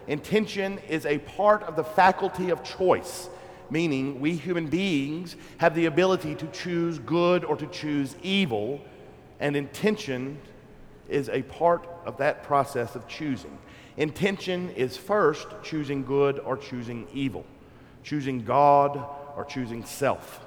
Intention 0.08 0.80
is 0.88 1.06
a 1.06 1.18
part 1.18 1.64
of 1.64 1.76
the 1.76 1.84
faculty 1.84 2.52
of 2.52 2.64
choice 2.64 3.30
meaning 3.70 4.20
we 4.20 4.36
human 4.36 4.68
beings 4.68 5.36
have 5.58 5.76
the 5.76 5.86
ability 5.86 6.36
to 6.36 6.48
choose 6.48 7.00
good 7.00 7.44
or 7.44 7.56
to 7.56 7.68
choose 7.68 8.16
evil, 8.22 8.82
and 9.40 9.56
intention 9.56 10.40
is 11.10 11.30
a 11.30 11.42
part 11.44 11.88
of 12.06 12.18
that 12.18 12.44
process 12.44 12.96
of 12.96 13.08
choosing. 13.08 13.58
Intention 13.98 14.70
is 14.72 14.98
first 14.98 15.48
choosing 15.64 16.04
good 16.04 16.40
or 16.40 16.58
choosing 16.58 17.08
evil, 17.14 17.46
choosing 18.04 18.44
God 18.44 19.04
or 19.36 19.46
choosing 19.46 19.84
self. 19.84 20.46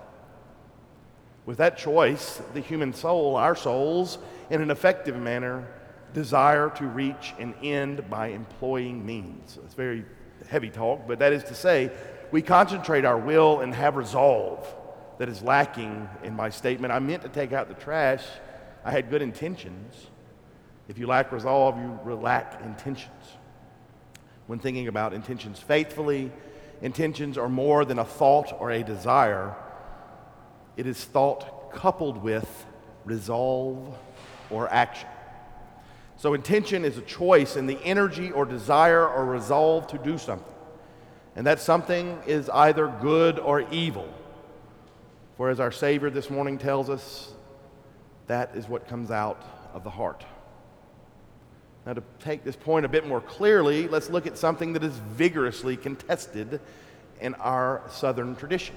With 1.47 1.59
that 1.59 1.77
choice, 1.77 2.41
the 2.55 2.61
human 2.61 2.93
soul, 2.93 3.37
our 3.37 3.57
souls, 3.57 4.19
in 4.51 4.61
an 4.61 4.71
effective 4.71 5.17
manner, 5.17 5.67
desire 6.13 6.71
to 6.71 6.87
reach 6.87 7.35
an 7.39 7.55
end 7.63 8.09
by 8.11 8.29
employing 8.29 9.05
means. 9.05 9.59
It's 9.65 9.75
very 9.75 10.05
heavy 10.49 10.71
talk, 10.71 11.07
but 11.07 11.19
that 11.21 11.33
is 11.33 11.45
to 11.45 11.55
say, 11.55 11.91
we 12.31 12.43
concentrate 12.43 13.05
our 13.05 13.19
will 13.19 13.61
and 13.61 13.75
have 13.75 13.97
resolve 13.97 14.67
that 15.19 15.29
is 15.29 15.43
lacking 15.43 16.09
in 16.23 16.35
my 16.35 16.51
statement. 16.51 16.93
I 16.93 16.99
meant 16.99 17.23
to 17.23 17.29
take 17.29 17.53
out 17.53 17.69
the 17.69 17.75
trash. 17.75 18.25
I 18.85 18.91
had 18.91 19.11
good 19.11 19.23
intentions. 19.23 20.07
If 20.89 20.99
you 20.99 21.07
lack 21.07 21.33
resolve, 21.33 21.77
you 21.77 22.15
lack 22.15 22.61
intentions. 22.65 23.11
When 24.47 24.59
thinking 24.59 24.89
about 24.89 25.13
intentions 25.13 25.59
faithfully, 25.59 26.33
intentions 26.83 27.37
are 27.37 27.49
more 27.49 27.85
than 27.85 27.99
a 27.99 28.05
thought 28.05 28.53
or 28.59 28.71
a 28.71 28.83
desire. 28.83 29.55
It 30.77 30.87
is 30.87 31.05
thought 31.05 31.73
coupled 31.73 32.23
with 32.23 32.67
resolve 33.05 33.97
or 34.51 34.69
action. 34.73 35.09
So, 36.17 36.35
intention 36.35 36.85
is 36.85 36.99
a 36.99 37.03
choice 37.03 37.57
and 37.57 37.69
the 37.69 37.79
energy 37.83 38.31
or 38.31 38.45
desire 38.45 39.07
or 39.07 39.25
resolve 39.25 39.87
to 39.89 39.99
do 39.99 40.19
something 40.19 40.50
and 41.37 41.47
that 41.47 41.61
something 41.61 42.19
is 42.27 42.49
either 42.51 42.89
good 43.01 43.39
or 43.39 43.61
evil. 43.71 44.09
For 45.37 45.51
as 45.51 45.61
our 45.61 45.73
Savior 45.73 46.11
this 46.11 46.31
morning 46.31 46.59
tells 46.59 46.91
us, 46.91 47.33
that 48.27 48.51
is 48.55 48.69
what 48.69 48.89
comes 48.89 49.11
out 49.11 49.43
of 49.73 49.85
the 49.85 49.91
heart. 49.91 50.25
Now, 51.87 51.95
to 51.95 52.03
take 52.19 52.45
this 52.45 52.57
point 52.57 52.85
a 52.85 52.89
bit 52.89 53.07
more 53.07 53.21
clearly, 53.21 53.89
let's 53.89 54.11
look 54.11 54.27
at 54.27 54.37
something 54.37 54.75
that 54.75 54.85
is 54.85 54.93
vigorously 54.93 55.77
contested 55.77 56.61
in 57.21 57.35
our 57.37 57.83
Southern 57.89 58.37
tradition 58.37 58.77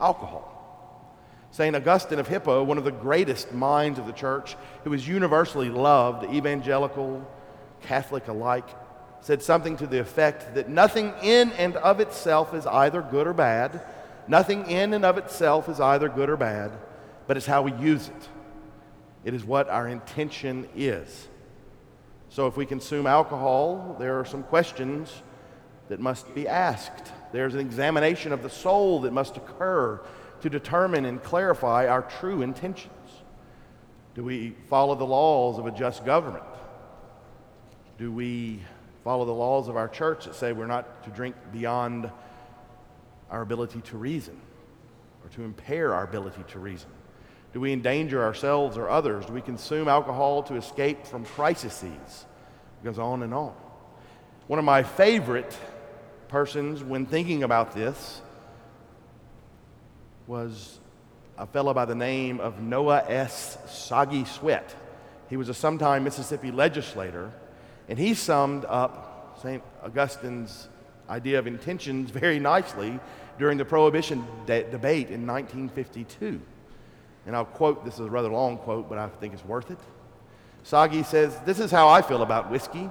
alcohol. 0.00 0.50
St. 1.52 1.76
Augustine 1.76 2.18
of 2.18 2.26
Hippo, 2.26 2.64
one 2.64 2.78
of 2.78 2.84
the 2.84 2.90
greatest 2.90 3.52
minds 3.52 3.98
of 3.98 4.06
the 4.06 4.12
church, 4.12 4.56
who 4.82 4.90
was 4.90 5.06
universally 5.06 5.70
loved, 5.70 6.24
evangelical, 6.34 7.24
Catholic 7.82 8.26
alike, 8.26 8.68
said 9.24 9.42
something 9.42 9.74
to 9.78 9.86
the 9.86 9.98
effect 9.98 10.54
that 10.54 10.68
nothing 10.68 11.14
in 11.22 11.50
and 11.52 11.76
of 11.76 11.98
itself 11.98 12.52
is 12.52 12.66
either 12.66 13.00
good 13.00 13.26
or 13.26 13.32
bad. 13.32 13.80
Nothing 14.28 14.70
in 14.70 14.92
and 14.92 15.02
of 15.02 15.16
itself 15.16 15.66
is 15.70 15.80
either 15.80 16.10
good 16.10 16.28
or 16.28 16.36
bad, 16.36 16.72
but 17.26 17.38
it's 17.38 17.46
how 17.46 17.62
we 17.62 17.72
use 17.72 18.08
it. 18.08 18.28
It 19.24 19.32
is 19.32 19.42
what 19.42 19.70
our 19.70 19.88
intention 19.88 20.68
is. 20.76 21.26
So 22.28 22.48
if 22.48 22.58
we 22.58 22.66
consume 22.66 23.06
alcohol, 23.06 23.96
there 23.98 24.20
are 24.20 24.26
some 24.26 24.42
questions 24.42 25.10
that 25.88 26.00
must 26.00 26.34
be 26.34 26.46
asked. 26.46 27.10
There's 27.32 27.54
an 27.54 27.60
examination 27.60 28.30
of 28.30 28.42
the 28.42 28.50
soul 28.50 29.00
that 29.00 29.12
must 29.14 29.38
occur 29.38 30.02
to 30.42 30.50
determine 30.50 31.06
and 31.06 31.22
clarify 31.22 31.88
our 31.88 32.02
true 32.02 32.42
intentions. 32.42 32.92
Do 34.14 34.22
we 34.22 34.54
follow 34.68 34.94
the 34.94 35.06
laws 35.06 35.58
of 35.58 35.64
a 35.64 35.70
just 35.70 36.04
government? 36.04 36.44
Do 37.96 38.12
we 38.12 38.60
follow 39.04 39.26
the 39.26 39.32
laws 39.32 39.68
of 39.68 39.76
our 39.76 39.88
church 39.88 40.24
that 40.24 40.34
say 40.34 40.52
we're 40.52 40.66
not 40.66 41.04
to 41.04 41.10
drink 41.10 41.36
beyond 41.52 42.10
our 43.30 43.42
ability 43.42 43.82
to 43.82 43.98
reason 43.98 44.40
or 45.22 45.28
to 45.30 45.42
impair 45.42 45.94
our 45.94 46.04
ability 46.04 46.42
to 46.48 46.58
reason? 46.58 46.88
Do 47.52 47.60
we 47.60 47.72
endanger 47.72 48.24
ourselves 48.24 48.76
or 48.76 48.88
others? 48.88 49.26
Do 49.26 49.32
we 49.32 49.40
consume 49.40 49.86
alcohol 49.86 50.42
to 50.44 50.56
escape 50.56 51.06
from 51.06 51.24
crises? 51.24 51.84
It 51.84 52.84
goes 52.84 52.98
on 52.98 53.22
and 53.22 53.32
on. 53.32 53.54
One 54.48 54.58
of 54.58 54.64
my 54.64 54.82
favorite 54.82 55.56
persons 56.28 56.82
when 56.82 57.06
thinking 57.06 57.44
about 57.44 57.74
this 57.74 58.20
was 60.26 60.80
a 61.38 61.46
fellow 61.46 61.74
by 61.74 61.84
the 61.84 61.94
name 61.94 62.40
of 62.40 62.60
Noah 62.60 63.04
S. 63.06 63.58
Soggy 63.68 64.24
Sweat. 64.24 64.74
He 65.28 65.36
was 65.36 65.48
a 65.48 65.54
sometime 65.54 66.04
Mississippi 66.04 66.50
legislator, 66.50 67.32
and 67.88 67.98
he 67.98 68.14
summed 68.14 68.64
up 68.66 69.38
St. 69.42 69.62
Augustine's 69.82 70.68
idea 71.08 71.38
of 71.38 71.46
intentions 71.46 72.10
very 72.10 72.38
nicely 72.38 72.98
during 73.38 73.58
the 73.58 73.64
Prohibition 73.64 74.24
de- 74.46 74.64
debate 74.70 75.10
in 75.10 75.26
1952. 75.26 76.40
And 77.26 77.34
I'll 77.34 77.44
quote 77.44 77.84
this 77.84 77.94
is 77.94 78.00
a 78.00 78.10
rather 78.10 78.28
long 78.28 78.58
quote, 78.58 78.88
but 78.88 78.98
I 78.98 79.08
think 79.08 79.34
it's 79.34 79.44
worth 79.44 79.70
it. 79.70 79.78
Soggy 80.62 81.02
says, 81.02 81.38
This 81.44 81.58
is 81.58 81.70
how 81.70 81.88
I 81.88 82.02
feel 82.02 82.22
about 82.22 82.50
whiskey. 82.50 82.90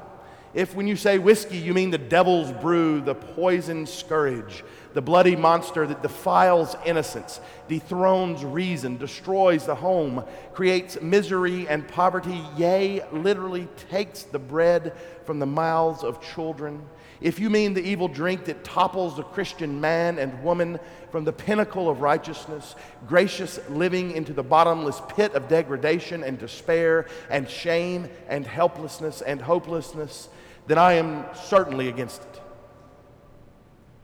If 0.54 0.76
when 0.76 0.88
you 0.88 0.96
say 0.96 1.18
whiskey, 1.18 1.58
you 1.58 1.74
mean 1.74 1.90
the 1.90 1.98
devil's 1.98 2.52
brew, 2.52 3.02
the 3.02 3.16
poison 3.16 3.88
scourge, 3.88 4.64
the 4.94 5.02
bloody 5.02 5.36
monster 5.36 5.86
that 5.88 6.02
defiles 6.02 6.76
innocence, 6.86 7.40
dethrones 7.68 8.44
reason, 8.44 8.98
destroys 8.98 9.66
the 9.66 9.76
home, 9.76 10.24
creates 10.54 11.02
misery 11.02 11.68
and 11.68 11.88
poverty, 11.88 12.42
yea, 12.58 13.04
literally 13.12 13.68
takes 13.90 14.24
the 14.24 14.40
bread 14.40 14.94
from 15.26 15.40
the 15.40 15.46
mouths 15.46 16.04
of 16.04 16.22
children, 16.22 16.84
if 17.24 17.40
you 17.40 17.50
mean 17.50 17.74
the 17.74 17.82
evil 17.82 18.10
drink 18.10 18.44
that 18.46 18.66
topples 18.66 19.16
the 19.16 19.24
Christian 19.24 19.80
man 19.80 20.20
and 20.20 20.44
woman 20.44 20.78
from 21.10 21.24
the 21.24 21.32
pinnacle 21.32 21.90
of 21.90 22.02
righteousness, 22.02 22.76
gracious 23.08 23.62
living 23.70 24.12
into 24.12 24.34
the 24.34 24.44
bottomless 24.44 25.02
pit 25.08 25.34
of 25.34 25.48
degradation 25.48 26.22
and 26.22 26.38
despair 26.38 27.06
and 27.30 27.50
shame 27.50 28.10
and 28.28 28.46
helplessness 28.46 29.22
and 29.22 29.42
hopelessness, 29.42 30.28
then 30.68 30.78
I 30.78 30.94
am 30.94 31.24
certainly 31.34 31.88
against 31.88 32.24
it. 32.24 32.42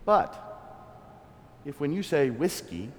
But 0.05 0.48
if 1.65 1.79
when 1.79 1.91
you 1.91 2.03
say 2.03 2.29
whiskey, 2.29 2.91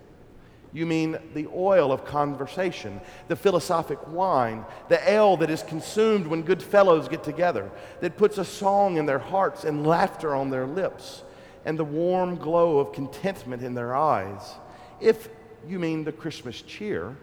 you 0.72 0.86
mean 0.86 1.18
the 1.34 1.48
oil 1.54 1.90
of 1.90 2.04
conversation, 2.04 3.00
the 3.28 3.36
philosophic 3.36 4.06
wine, 4.08 4.64
the 4.88 5.10
ale 5.10 5.36
that 5.38 5.50
is 5.50 5.62
consumed 5.62 6.26
when 6.26 6.42
good 6.42 6.62
fellows 6.62 7.08
get 7.08 7.24
together, 7.24 7.70
that 8.00 8.16
puts 8.16 8.38
a 8.38 8.44
song 8.44 8.96
in 8.96 9.06
their 9.06 9.18
hearts 9.18 9.64
and 9.64 9.86
laughter 9.86 10.34
on 10.34 10.50
their 10.50 10.66
lips, 10.66 11.22
and 11.64 11.78
the 11.78 11.84
warm 11.84 12.36
glow 12.36 12.78
of 12.78 12.92
contentment 12.92 13.62
in 13.62 13.74
their 13.74 13.96
eyes. 13.96 14.54
If 15.00 15.28
you 15.66 15.78
mean 15.78 16.04
the 16.04 16.12
Christmas 16.12 16.62
cheer, 16.62 17.16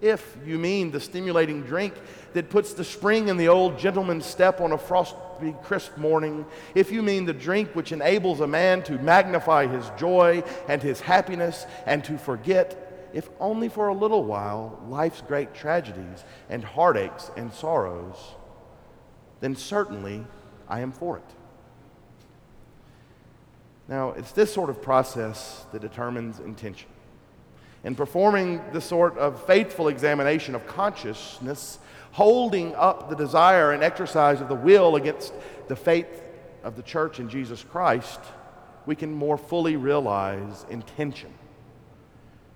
if 0.00 0.36
you 0.46 0.58
mean 0.58 0.90
the 0.90 1.00
stimulating 1.00 1.62
drink 1.62 1.94
that 2.32 2.50
puts 2.50 2.72
the 2.72 2.84
spring 2.84 3.28
in 3.28 3.36
the 3.36 3.48
old 3.48 3.78
gentleman's 3.78 4.26
step 4.26 4.60
on 4.60 4.72
a 4.72 4.78
frosty, 4.78 5.54
crisp 5.62 5.96
morning, 5.96 6.46
if 6.74 6.92
you 6.92 7.02
mean 7.02 7.24
the 7.24 7.32
drink 7.32 7.74
which 7.74 7.92
enables 7.92 8.40
a 8.40 8.46
man 8.46 8.82
to 8.84 8.98
magnify 8.98 9.66
his 9.66 9.90
joy 9.98 10.42
and 10.68 10.82
his 10.82 11.00
happiness 11.00 11.66
and 11.86 12.04
to 12.04 12.16
forget 12.18 12.84
if 13.12 13.28
only 13.40 13.68
for 13.68 13.88
a 13.88 13.94
little 13.94 14.24
while, 14.24 14.78
life's 14.88 15.22
great 15.22 15.54
tragedies 15.54 16.24
and 16.48 16.62
heartaches 16.62 17.30
and 17.36 17.52
sorrows, 17.52 18.16
then 19.40 19.56
certainly 19.56 20.24
I 20.68 20.80
am 20.80 20.92
for 20.92 21.16
it. 21.16 21.24
Now, 23.88 24.10
it's 24.10 24.32
this 24.32 24.52
sort 24.52 24.68
of 24.68 24.82
process 24.82 25.64
that 25.72 25.80
determines 25.80 26.40
intention. 26.40 26.90
In 27.84 27.94
performing 27.94 28.60
this 28.72 28.84
sort 28.84 29.16
of 29.18 29.44
faithful 29.46 29.88
examination 29.88 30.54
of 30.54 30.66
consciousness, 30.66 31.78
holding 32.12 32.74
up 32.74 33.08
the 33.08 33.16
desire 33.16 33.72
and 33.72 33.82
exercise 33.82 34.40
of 34.40 34.48
the 34.48 34.54
will 34.54 34.96
against 34.96 35.32
the 35.68 35.76
faith 35.76 36.22
of 36.64 36.76
the 36.76 36.82
church 36.82 37.20
in 37.20 37.28
Jesus 37.28 37.62
Christ, 37.62 38.20
we 38.86 38.96
can 38.96 39.12
more 39.12 39.38
fully 39.38 39.76
realize 39.76 40.66
intention. 40.70 41.32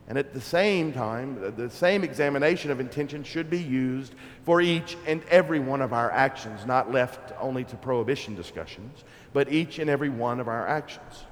And 0.08 0.18
at 0.18 0.34
the 0.34 0.40
same 0.40 0.92
time, 0.92 1.54
the 1.56 1.70
same 1.70 2.02
examination 2.02 2.70
of 2.70 2.80
intention 2.80 3.22
should 3.22 3.48
be 3.48 3.62
used 3.62 4.14
for 4.44 4.60
each 4.60 4.96
and 5.06 5.22
every 5.30 5.60
one 5.60 5.80
of 5.80 5.92
our 5.92 6.10
actions, 6.10 6.66
not 6.66 6.90
left 6.90 7.32
only 7.40 7.64
to 7.64 7.76
prohibition 7.76 8.34
discussions, 8.34 9.04
but 9.32 9.52
each 9.52 9.78
and 9.78 9.88
every 9.88 10.08
one 10.08 10.40
of 10.40 10.48
our 10.48 10.66
actions. 10.66 11.24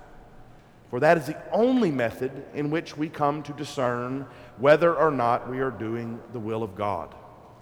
For 0.91 0.99
that 1.01 1.17
is 1.17 1.27
the 1.27 1.37
only 1.53 1.93
method 1.93 2.45
in 2.53 2.71
which 2.71 2.97
we 2.97 3.09
come 3.09 3.43
to 3.45 3.53
discern 3.53 4.27
whether 4.59 4.95
or 4.95 5.13
not 5.13 5.49
we 5.49 5.61
are 5.61 5.71
doing 5.71 6.21
the 6.33 6.41
will 6.41 6.65
of 6.65 6.75
God. 6.75 7.15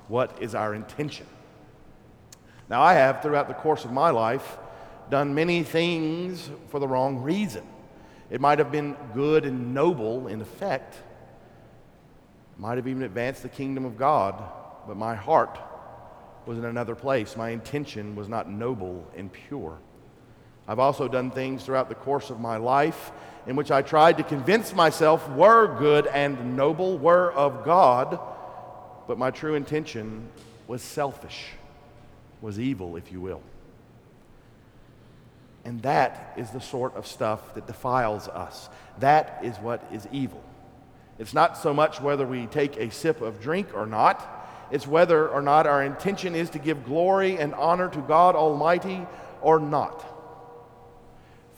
What 0.09 0.43
is 0.43 0.55
our 0.55 0.75
intention? 0.75 1.27
Now, 2.71 2.81
I 2.81 2.95
have, 2.95 3.23
throughout 3.23 3.49
the 3.49 3.55
course 3.55 3.85
of 3.85 3.93
my 3.93 4.11
life, 4.11 4.57
done 5.11 5.35
many 5.35 5.63
things 5.63 6.51
for 6.69 6.81
the 6.81 6.89
wrong 6.89 7.19
reason. 7.19 7.67
It 8.31 8.41
might 8.41 8.59
have 8.59 8.73
been 8.73 8.97
good 9.15 9.45
and 9.45 9.75
noble 9.75 10.29
in 10.29 10.41
effect, 10.41 10.95
it 10.95 12.61
might 12.61 12.77
have 12.77 12.89
even 12.89 13.03
advanced 13.03 13.43
the 13.43 13.49
kingdom 13.49 13.85
of 13.85 13.97
God, 13.97 14.43
but 14.87 14.97
my 14.97 15.15
heart 15.15 15.59
was 16.45 16.59
in 16.59 16.65
another 16.65 16.95
place. 16.95 17.37
My 17.37 17.51
intention 17.51 18.17
was 18.17 18.29
not 18.29 18.51
noble 18.51 19.07
and 19.17 19.33
pure. 19.33 19.79
I've 20.69 20.79
also 20.79 21.09
done 21.09 21.31
things 21.31 21.65
throughout 21.65 21.89
the 21.89 21.95
course 21.95 22.29
of 22.29 22.39
my 22.39 22.59
life 22.59 23.11
in 23.47 23.57
which 23.57 23.71
I 23.71 23.81
tried 23.81 24.19
to 24.19 24.23
convince 24.23 24.75
myself 24.75 25.27
were 25.31 25.79
good 25.79 26.07
and 26.07 26.55
noble, 26.55 26.99
were 26.99 27.33
of 27.33 27.65
God, 27.65 28.21
but 29.07 29.17
my 29.17 29.31
true 29.31 29.55
intention 29.55 30.29
was 30.67 30.83
selfish, 30.83 31.47
was 32.43 32.61
evil, 32.61 32.97
if 32.97 33.11
you 33.11 33.23
will. 33.23 33.41
And 35.65 35.81
that 35.81 36.35
is 36.37 36.51
the 36.51 36.61
sort 36.61 36.95
of 36.95 37.07
stuff 37.07 37.55
that 37.55 37.67
defiles 37.67 38.29
us. 38.29 38.69
That 38.99 39.41
is 39.43 39.57
what 39.57 39.83
is 39.91 40.07
evil. 40.13 40.45
It's 41.19 41.33
not 41.33 41.57
so 41.57 41.73
much 41.73 42.03
whether 42.03 42.27
we 42.27 42.47
take 42.47 42.77
a 42.77 42.91
sip 42.91 43.23
of 43.23 43.41
drink 43.41 43.69
or 43.75 43.87
not, 43.87 44.35
it's 44.71 44.87
whether 44.87 45.27
or 45.27 45.41
not 45.41 45.67
our 45.67 45.83
intention 45.83 46.35
is 46.35 46.51
to 46.51 46.59
give 46.59 46.85
glory 46.85 47.39
and 47.39 47.55
honor 47.55 47.89
to 47.89 48.01
God 48.01 48.37
Almighty 48.37 49.07
or 49.41 49.59
not. 49.59 50.18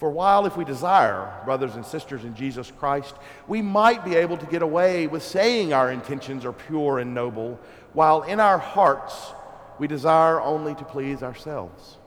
For 0.01 0.09
a 0.09 0.13
while, 0.13 0.47
if 0.47 0.57
we 0.57 0.65
desire, 0.65 1.31
brothers 1.45 1.75
and 1.75 1.85
sisters 1.85 2.25
in 2.25 2.35
Jesus 2.35 2.73
Christ, 2.79 3.15
we 3.47 3.61
might 3.61 4.03
be 4.03 4.15
able 4.15 4.39
to 4.39 4.47
get 4.47 4.63
away 4.63 5.07
with 5.07 5.23
saying 5.23 5.75
our 5.75 5.93
intentions 5.93 6.47
are 6.47 6.55
pure 6.55 7.01
and 7.01 7.15
noble, 7.15 7.61
while 7.93 8.23
in 8.23 8.41
our 8.41 8.57
hearts 8.57 9.35
we 9.79 9.87
desire 9.87 10.41
only 10.41 10.75
to 10.75 10.85
please 10.87 11.23
ourselves. 11.23 11.99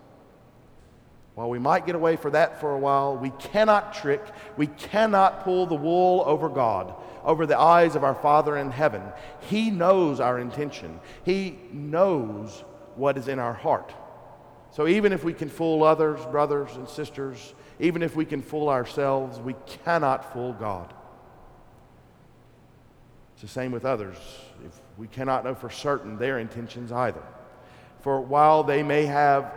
While 1.35 1.51
we 1.51 1.59
might 1.59 1.85
get 1.85 1.93
away 1.93 2.15
for 2.15 2.31
that 2.31 2.59
for 2.59 2.73
a 2.73 2.79
while, 2.79 3.15
we 3.15 3.29
cannot 3.29 3.93
trick, 3.93 4.23
we 4.57 4.65
cannot 4.65 5.43
pull 5.43 5.67
the 5.67 5.75
wool 5.75 6.23
over 6.25 6.49
God, 6.49 6.95
over 7.23 7.45
the 7.45 7.59
eyes 7.59 7.95
of 7.95 8.03
our 8.03 8.15
Father 8.15 8.57
in 8.57 8.71
heaven. 8.71 9.03
He 9.51 9.69
knows 9.69 10.19
our 10.19 10.39
intention, 10.39 10.99
He 11.23 11.59
knows 11.71 12.63
what 12.95 13.19
is 13.19 13.27
in 13.27 13.37
our 13.37 13.53
heart. 13.53 13.93
So 14.71 14.87
even 14.87 15.13
if 15.13 15.23
we 15.23 15.33
can 15.33 15.49
fool 15.49 15.83
others, 15.83 16.19
brothers 16.31 16.75
and 16.75 16.89
sisters, 16.89 17.53
even 17.79 18.03
if 18.03 18.15
we 18.15 18.25
can 18.25 18.41
fool 18.41 18.69
ourselves, 18.69 19.39
we 19.39 19.55
cannot 19.83 20.33
fool 20.33 20.53
God. 20.53 20.93
It's 23.33 23.41
the 23.41 23.47
same 23.47 23.71
with 23.71 23.85
others. 23.85 24.17
If 24.65 24.79
we 24.97 25.07
cannot 25.07 25.43
know 25.43 25.55
for 25.55 25.69
certain 25.69 26.17
their 26.17 26.39
intentions 26.39 26.91
either. 26.91 27.23
For 28.01 28.21
while 28.21 28.63
they 28.63 28.83
may 28.83 29.05
have 29.05 29.51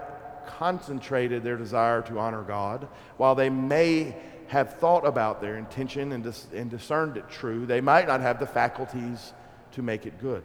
concentrated 0.47 1.43
their 1.43 1.57
desire 1.57 2.03
to 2.03 2.19
honor 2.19 2.43
God, 2.43 2.89
while 3.17 3.35
they 3.35 3.51
may 3.51 4.17
have 4.49 4.79
thought 4.79 5.05
about 5.05 5.41
their 5.41 5.57
intention 5.57 6.13
and, 6.13 6.23
dis- 6.23 6.47
and 6.55 6.71
discerned 6.71 7.17
it 7.17 7.29
true, 7.29 7.67
they 7.67 7.81
might 7.81 8.07
not 8.07 8.21
have 8.21 8.39
the 8.39 8.47
faculties 8.47 9.33
to 9.73 9.83
make 9.83 10.07
it 10.07 10.21
good. 10.21 10.45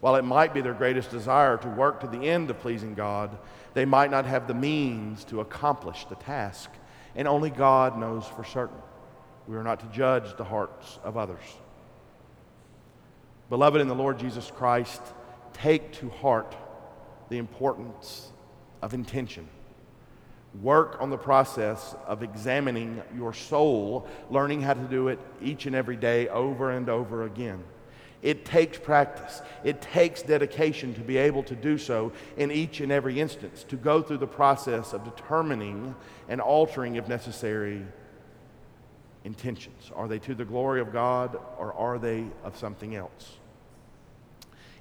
While 0.00 0.16
it 0.16 0.24
might 0.24 0.52
be 0.52 0.60
their 0.60 0.74
greatest 0.74 1.10
desire 1.10 1.56
to 1.58 1.68
work 1.68 2.00
to 2.00 2.06
the 2.06 2.28
end 2.28 2.50
of 2.50 2.60
pleasing 2.60 2.94
God, 2.94 3.36
they 3.74 3.84
might 3.84 4.10
not 4.10 4.26
have 4.26 4.46
the 4.46 4.54
means 4.54 5.24
to 5.24 5.40
accomplish 5.40 6.04
the 6.04 6.16
task. 6.16 6.70
And 7.14 7.26
only 7.26 7.50
God 7.50 7.98
knows 7.98 8.26
for 8.26 8.44
certain. 8.44 8.76
We 9.46 9.56
are 9.56 9.62
not 9.62 9.80
to 9.80 9.86
judge 9.86 10.36
the 10.36 10.44
hearts 10.44 10.98
of 11.02 11.16
others. 11.16 11.42
Beloved 13.48 13.80
in 13.80 13.88
the 13.88 13.94
Lord 13.94 14.18
Jesus 14.18 14.50
Christ, 14.54 15.00
take 15.52 15.92
to 15.92 16.10
heart 16.10 16.54
the 17.28 17.38
importance 17.38 18.30
of 18.82 18.92
intention. 18.92 19.48
Work 20.62 21.00
on 21.00 21.10
the 21.10 21.18
process 21.18 21.94
of 22.06 22.22
examining 22.22 23.02
your 23.16 23.32
soul, 23.32 24.08
learning 24.30 24.62
how 24.62 24.74
to 24.74 24.80
do 24.80 25.08
it 25.08 25.18
each 25.42 25.66
and 25.66 25.76
every 25.76 25.96
day 25.96 26.28
over 26.28 26.70
and 26.70 26.88
over 26.88 27.24
again. 27.24 27.62
It 28.26 28.44
takes 28.44 28.76
practice. 28.76 29.40
It 29.62 29.80
takes 29.80 30.20
dedication 30.20 30.92
to 30.94 31.00
be 31.00 31.16
able 31.16 31.44
to 31.44 31.54
do 31.54 31.78
so 31.78 32.10
in 32.36 32.50
each 32.50 32.80
and 32.80 32.90
every 32.90 33.20
instance, 33.20 33.62
to 33.68 33.76
go 33.76 34.02
through 34.02 34.16
the 34.18 34.26
process 34.26 34.92
of 34.92 35.04
determining 35.04 35.94
and 36.28 36.40
altering, 36.40 36.96
if 36.96 37.06
necessary, 37.06 37.86
intentions. 39.22 39.92
Are 39.94 40.08
they 40.08 40.18
to 40.18 40.34
the 40.34 40.44
glory 40.44 40.80
of 40.80 40.92
God 40.92 41.38
or 41.56 41.72
are 41.74 42.00
they 42.00 42.26
of 42.42 42.56
something 42.56 42.96
else? 42.96 43.36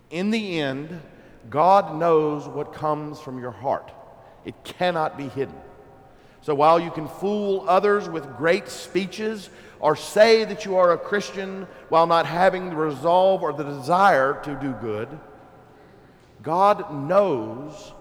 In 0.10 0.32
the 0.32 0.60
end, 0.60 1.00
God 1.48 2.00
knows 2.00 2.48
what 2.48 2.74
comes 2.74 3.20
from 3.20 3.38
your 3.40 3.52
heart. 3.52 3.92
It 4.44 4.56
cannot 4.64 5.20
be 5.20 5.28
hidden. 5.28 5.62
So 6.46 6.54
while 6.54 6.80
you 6.80 6.92
can 6.92 7.08
fool 7.08 7.66
others 7.68 8.08
with 8.08 8.38
great 8.38 8.70
speeches 8.70 9.50
or 9.80 9.96
say 9.96 10.46
that 10.46 10.64
you 10.64 10.76
are 10.76 10.92
a 10.92 10.98
Christian 10.98 11.66
while 11.90 12.06
not 12.06 12.28
having 12.28 12.70
the 12.70 12.76
resolve 12.76 13.42
or 13.42 13.52
the 13.52 13.64
desire 13.64 14.40
to 14.44 14.54
do 14.62 14.74
good, 14.74 15.10
God 16.44 16.94
knows 16.94 17.94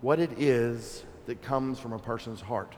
what 0.00 0.20
it 0.20 0.40
is 0.40 1.04
that 1.26 1.42
comes 1.42 1.78
from 1.78 1.92
a 1.92 1.98
person's 1.98 2.40
heart. 2.40 2.76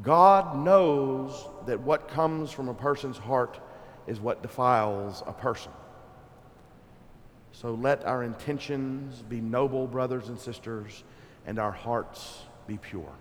God 0.00 0.56
knows 0.56 1.48
that 1.66 1.80
what 1.80 2.06
comes 2.06 2.52
from 2.52 2.68
a 2.68 2.74
person's 2.74 3.18
heart 3.18 3.58
is 4.06 4.20
what 4.20 4.42
defiles 4.42 5.24
a 5.26 5.32
person. 5.32 5.72
So 7.50 7.74
let 7.74 8.04
our 8.04 8.22
intentions 8.22 9.24
be 9.28 9.40
noble, 9.40 9.88
brothers 9.88 10.28
and 10.28 10.38
sisters, 10.38 11.02
and 11.46 11.58
our 11.58 11.72
hearts 11.72 12.42
be 12.68 12.78
pure. 12.78 13.12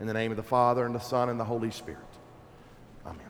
In 0.00 0.06
the 0.06 0.14
name 0.14 0.30
of 0.30 0.36
the 0.36 0.42
Father, 0.42 0.84
and 0.86 0.94
the 0.94 0.98
Son, 0.98 1.28
and 1.28 1.38
the 1.38 1.44
Holy 1.44 1.70
Spirit. 1.70 2.00
Amen. 3.06 3.20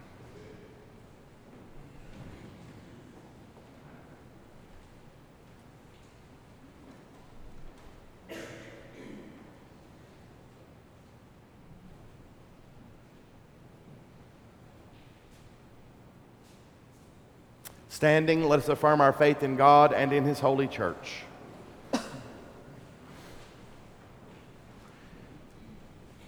Standing, 17.88 18.48
let 18.48 18.58
us 18.58 18.68
affirm 18.68 19.00
our 19.00 19.12
faith 19.12 19.42
in 19.42 19.56
God 19.56 19.92
and 19.92 20.12
in 20.12 20.24
His 20.24 20.40
holy 20.40 20.66
church. 20.66 21.23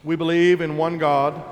We 0.06 0.14
believe 0.14 0.60
in 0.60 0.76
one 0.76 0.98
God. 0.98 1.42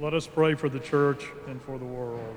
Let 0.00 0.14
us 0.14 0.26
pray 0.26 0.54
for 0.54 0.70
the 0.70 0.80
church 0.80 1.26
and 1.46 1.60
for 1.60 1.78
the 1.78 1.84
world. 1.84 2.34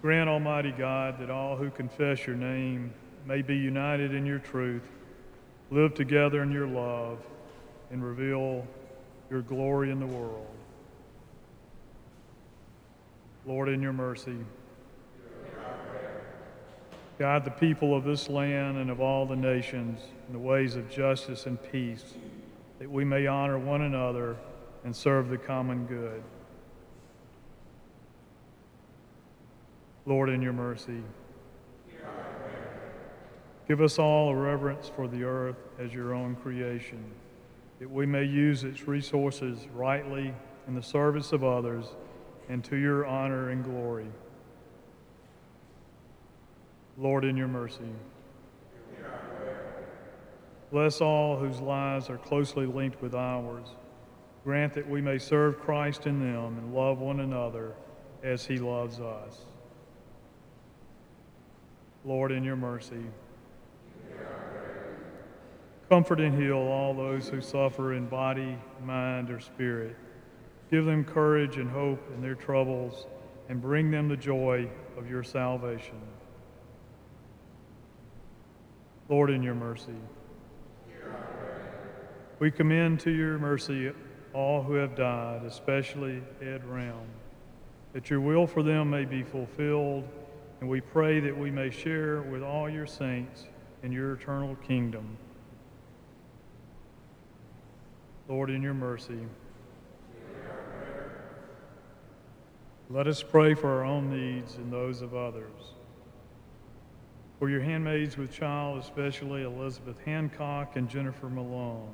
Grant, 0.00 0.30
Almighty 0.30 0.70
God, 0.70 1.18
that 1.18 1.28
all 1.28 1.56
who 1.56 1.68
confess 1.68 2.26
your 2.26 2.36
name 2.36 2.94
may 3.26 3.42
be 3.42 3.54
united 3.54 4.14
in 4.14 4.24
your 4.24 4.38
truth, 4.38 4.88
live 5.70 5.92
together 5.92 6.42
in 6.42 6.50
your 6.50 6.66
love, 6.66 7.18
and 7.90 8.02
reveal 8.02 8.66
your 9.28 9.42
glory 9.42 9.90
in 9.90 10.00
the 10.00 10.06
world. 10.06 10.46
Lord, 13.44 13.68
in 13.68 13.82
your 13.82 13.92
mercy, 13.92 14.38
guide 17.20 17.44
the 17.44 17.50
people 17.50 17.94
of 17.94 18.02
this 18.02 18.30
land 18.30 18.78
and 18.78 18.88
of 18.88 18.98
all 18.98 19.26
the 19.26 19.36
nations 19.36 20.00
in 20.26 20.32
the 20.32 20.38
ways 20.38 20.74
of 20.74 20.88
justice 20.88 21.44
and 21.44 21.58
peace, 21.70 22.14
that 22.78 22.90
we 22.90 23.04
may 23.04 23.26
honor 23.26 23.58
one 23.58 23.82
another 23.82 24.34
and 24.84 24.96
serve 24.96 25.28
the 25.28 25.36
common 25.36 25.84
good. 25.84 26.22
Lord, 30.06 30.30
in 30.30 30.40
your 30.40 30.54
mercy, 30.54 31.02
give 33.68 33.82
us 33.82 33.98
all 33.98 34.30
a 34.30 34.34
reverence 34.34 34.90
for 34.96 35.06
the 35.06 35.22
earth 35.22 35.58
as 35.78 35.92
your 35.92 36.14
own 36.14 36.36
creation, 36.36 37.04
that 37.80 37.90
we 37.90 38.06
may 38.06 38.24
use 38.24 38.64
its 38.64 38.88
resources 38.88 39.58
rightly 39.74 40.32
in 40.66 40.74
the 40.74 40.82
service 40.82 41.32
of 41.32 41.44
others 41.44 41.84
and 42.48 42.64
to 42.64 42.76
your 42.76 43.04
honor 43.04 43.50
and 43.50 43.62
glory. 43.62 44.08
Lord, 47.00 47.24
in 47.24 47.34
your 47.34 47.48
mercy. 47.48 47.90
Bless 50.70 51.00
all 51.00 51.36
whose 51.36 51.58
lives 51.58 52.10
are 52.10 52.18
closely 52.18 52.66
linked 52.66 53.00
with 53.00 53.14
ours. 53.14 53.68
Grant 54.44 54.74
that 54.74 54.88
we 54.88 55.00
may 55.00 55.16
serve 55.16 55.58
Christ 55.58 56.06
in 56.06 56.20
them 56.20 56.58
and 56.58 56.74
love 56.74 56.98
one 56.98 57.20
another 57.20 57.74
as 58.22 58.44
he 58.44 58.58
loves 58.58 59.00
us. 59.00 59.46
Lord, 62.04 62.32
in 62.32 62.44
your 62.44 62.56
mercy. 62.56 63.04
Comfort 65.88 66.20
and 66.20 66.40
heal 66.40 66.58
all 66.58 66.94
those 66.94 67.28
who 67.28 67.40
suffer 67.40 67.94
in 67.94 68.06
body, 68.06 68.56
mind, 68.84 69.30
or 69.30 69.40
spirit. 69.40 69.96
Give 70.70 70.84
them 70.84 71.04
courage 71.04 71.56
and 71.56 71.68
hope 71.68 72.00
in 72.14 72.20
their 72.22 72.36
troubles, 72.36 73.06
and 73.48 73.60
bring 73.60 73.90
them 73.90 74.08
the 74.08 74.16
joy 74.16 74.68
of 74.96 75.10
your 75.10 75.24
salvation. 75.24 76.00
Lord, 79.10 79.30
in 79.30 79.42
your 79.42 79.56
mercy, 79.56 79.96
we 82.38 82.52
commend 82.52 83.00
to 83.00 83.10
your 83.10 83.40
mercy 83.40 83.90
all 84.32 84.62
who 84.62 84.74
have 84.74 84.94
died, 84.94 85.42
especially 85.44 86.22
Ed 86.40 86.64
Round, 86.64 87.08
that 87.92 88.08
your 88.08 88.20
will 88.20 88.46
for 88.46 88.62
them 88.62 88.88
may 88.88 89.04
be 89.04 89.24
fulfilled, 89.24 90.04
and 90.60 90.70
we 90.70 90.80
pray 90.80 91.18
that 91.18 91.36
we 91.36 91.50
may 91.50 91.70
share 91.70 92.22
with 92.22 92.44
all 92.44 92.70
your 92.70 92.86
saints 92.86 93.46
in 93.82 93.90
your 93.90 94.12
eternal 94.12 94.54
kingdom. 94.68 95.16
Lord, 98.28 98.48
in 98.48 98.62
your 98.62 98.74
mercy, 98.74 99.18
let 102.88 103.08
us 103.08 103.24
pray 103.24 103.54
for 103.54 103.70
our 103.70 103.84
own 103.84 104.08
needs 104.08 104.54
and 104.54 104.72
those 104.72 105.02
of 105.02 105.16
others. 105.16 105.79
For 107.40 107.48
your 107.48 107.62
handmaids 107.62 108.18
with 108.18 108.30
child, 108.30 108.82
especially 108.82 109.44
Elizabeth 109.44 109.96
Hancock 110.04 110.76
and 110.76 110.90
Jennifer 110.90 111.30
Malone. 111.30 111.90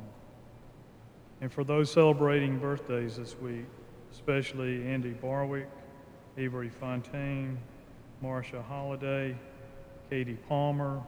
And 1.41 1.53
for 1.53 1.63
those 1.63 1.89
celebrating 1.89 2.59
birthdays 2.59 3.17
this 3.17 3.39
week, 3.39 3.67
especially 4.11 4.85
Andy 4.85 5.13
Barwick, 5.13 5.69
Avery 6.37 6.69
Fontaine, 6.69 7.59
Marcia 8.21 8.61
Holliday, 8.61 9.37
Katie 10.11 10.37
Palmer, 10.49 11.01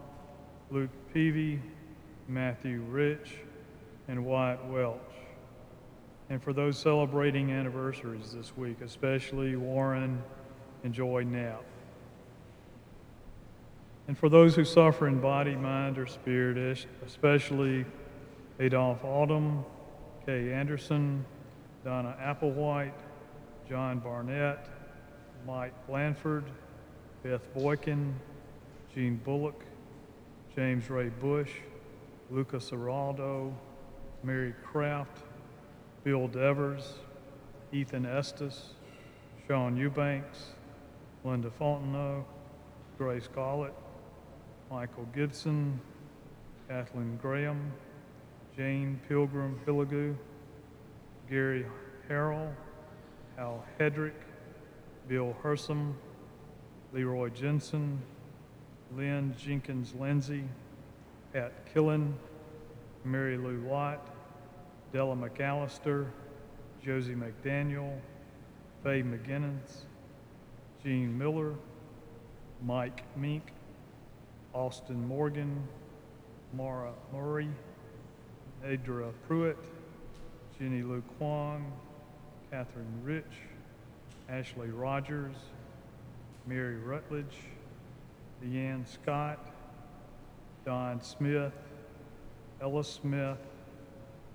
Luke 0.70 0.91
Peavy, 1.12 1.61
Matthew 2.28 2.82
Rich, 2.82 3.39
and 4.07 4.24
Wyatt 4.24 4.64
Welch. 4.66 5.01
And 6.30 6.41
for 6.41 6.53
those 6.53 6.78
celebrating 6.78 7.51
anniversaries 7.51 8.34
this 8.34 8.57
week, 8.57 8.82
especially 8.82 9.57
Warren 9.57 10.22
and 10.84 10.95
Joy 10.95 11.24
Knapp. 11.24 11.64
And 14.09 14.16
for 14.16 14.30
those 14.30 14.56
who 14.56 14.64
suffer 14.64 15.06
in 15.06 15.20
body, 15.20 15.54
mind, 15.54 15.98
or 15.98 16.06
spirit, 16.06 16.86
especially 17.06 17.84
Adolph 18.59 19.04
Autumn, 19.04 19.66
Kay 20.24 20.50
Anderson, 20.50 21.26
Donna 21.84 22.16
Applewhite, 22.18 22.98
John 23.68 23.98
Barnett, 23.98 24.66
Mike 25.46 25.74
Blanford, 25.86 26.44
Beth 27.22 27.52
Boykin, 27.52 28.18
Jean 28.94 29.16
Bullock, 29.16 29.62
James 30.56 30.88
Ray 30.88 31.11
Bush, 31.11 31.52
Lucas 32.30 32.70
Araldo, 32.70 33.52
Mary 34.22 34.54
Kraft, 34.64 35.18
Bill 36.02 36.28
Devers, 36.28 36.94
Ethan 37.72 38.06
Estes, 38.06 38.70
Sean 39.46 39.76
Eubanks, 39.76 40.52
Linda 41.24 41.50
Fontenot, 41.61 42.24
Grace 42.96 43.28
Gollett, 43.34 43.74
Michael 44.71 45.09
Gibson, 45.14 45.81
Kathleen 46.69 47.19
Graham, 47.23 47.73
Jane 48.55 49.01
Pilgrim 49.09 49.59
Hilligu, 49.66 50.14
Gary 51.31 51.64
Harrell, 52.09 52.53
Hal 53.37 53.64
Hedrick, 53.79 54.12
Bill 55.09 55.35
Hersom, 55.43 55.95
Leroy 56.93 57.31
Jensen, 57.31 58.01
Lynn 58.95 59.35
Jenkins 59.39 59.95
Lindsay, 59.99 60.45
Pat 61.33 61.53
Killen, 61.75 62.12
Mary 63.05 63.39
Lou 63.39 63.61
Watt, 63.62 64.07
Della 64.93 65.16
McAllister, 65.16 66.07
Josie 66.85 67.14
McDaniel, 67.14 67.99
Faye 68.83 69.03
McGinnis, 69.03 69.85
Jean 70.83 71.16
Miller, 71.16 71.55
Mike 72.62 73.03
Mink, 73.16 73.53
Austin 74.59 75.06
Morgan, 75.06 75.62
Mara 76.52 76.92
Murray, 77.12 77.48
Adra 78.66 79.12
Pruitt, 79.28 79.56
Jenny 80.59 80.82
Lou 80.82 81.00
Kwong, 81.16 81.72
Catherine 82.50 83.00
Rich, 83.04 83.46
Ashley 84.28 84.70
Rogers, 84.70 85.36
Mary 86.44 86.76
Rutledge, 86.76 87.36
Leanne 88.44 88.84
Scott, 88.84 89.38
Don 90.66 91.00
Smith, 91.02 91.54
Ella 92.61 92.82
Smith, 92.82 93.38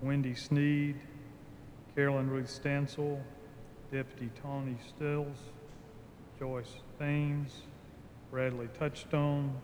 Wendy 0.00 0.34
Sneed, 0.34 0.98
Carolyn 1.94 2.30
Ruth 2.30 2.48
Stansel, 2.48 3.20
Deputy 3.92 4.30
Tony 4.40 4.78
Stills, 4.88 5.36
Joyce 6.38 6.76
Thames, 6.98 7.52
Bradley 8.30 8.68
Touchstone, 8.78 9.54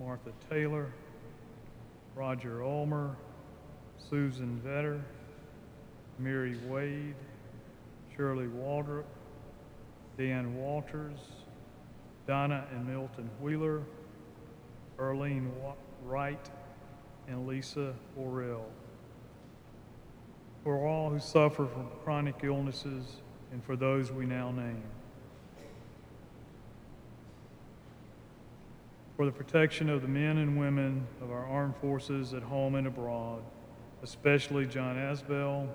Martha 0.00 0.32
Taylor, 0.50 0.92
Roger 2.14 2.62
Ulmer, 2.62 3.16
Susan 3.98 4.60
Vetter, 4.64 5.00
Mary 6.18 6.58
Wade, 6.66 7.14
Shirley 8.14 8.46
Waldrop, 8.46 9.04
Dan 10.18 10.54
Walters, 10.56 11.18
Donna 12.26 12.66
and 12.72 12.86
Milton 12.86 13.30
Wheeler, 13.40 13.82
Arlene 14.98 15.50
Wright, 16.04 16.50
and 17.28 17.46
Lisa 17.46 17.94
Orell. 18.18 18.64
For 20.64 20.86
all 20.86 21.10
who 21.10 21.20
suffer 21.20 21.66
from 21.66 21.88
chronic 22.02 22.36
illnesses 22.42 23.20
and 23.52 23.62
for 23.64 23.76
those 23.76 24.10
we 24.10 24.26
now 24.26 24.50
name. 24.50 24.82
For 29.16 29.24
the 29.24 29.32
protection 29.32 29.88
of 29.88 30.02
the 30.02 30.08
men 30.08 30.36
and 30.36 30.58
women 30.58 31.06
of 31.22 31.30
our 31.30 31.46
armed 31.46 31.74
forces 31.78 32.34
at 32.34 32.42
home 32.42 32.74
and 32.74 32.86
abroad, 32.86 33.42
especially 34.02 34.66
John 34.66 34.96
Asbell, 34.96 35.66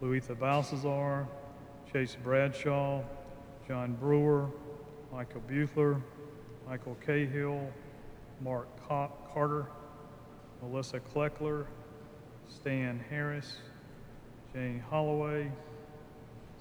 Louisa 0.00 0.34
Balsazar, 0.34 1.28
Chase 1.92 2.16
Bradshaw, 2.24 3.02
John 3.68 3.92
Brewer, 3.92 4.50
Michael 5.12 5.42
Buthler, 5.48 6.02
Michael 6.68 6.96
Cahill, 7.06 7.70
Mark 8.40 8.66
Carter, 8.88 9.68
Melissa 10.60 10.98
Kleckler, 10.98 11.66
Stan 12.48 12.98
Harris, 13.08 13.58
Jane 14.52 14.82
Holloway, 14.90 15.52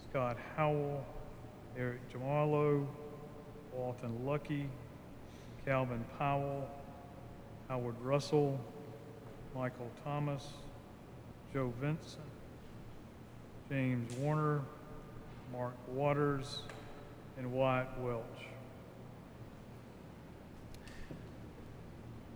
Scott 0.08 0.38
Howell, 0.56 1.04
Eric 1.76 2.02
Jamalo, 2.14 2.86
Walton 3.74 4.24
Lucky, 4.24 4.70
Calvin 5.66 6.04
Powell, 6.18 6.68
Howard 7.68 7.96
Russell, 8.02 8.60
Michael 9.56 9.90
Thomas, 10.04 10.48
Joe 11.54 11.74
Vincent, 11.80 12.22
James 13.70 14.12
Warner, 14.16 14.62
Mark 15.54 15.76
Waters, 15.88 16.64
and 17.38 17.52
Wyatt 17.52 17.88
Welch. 18.00 18.24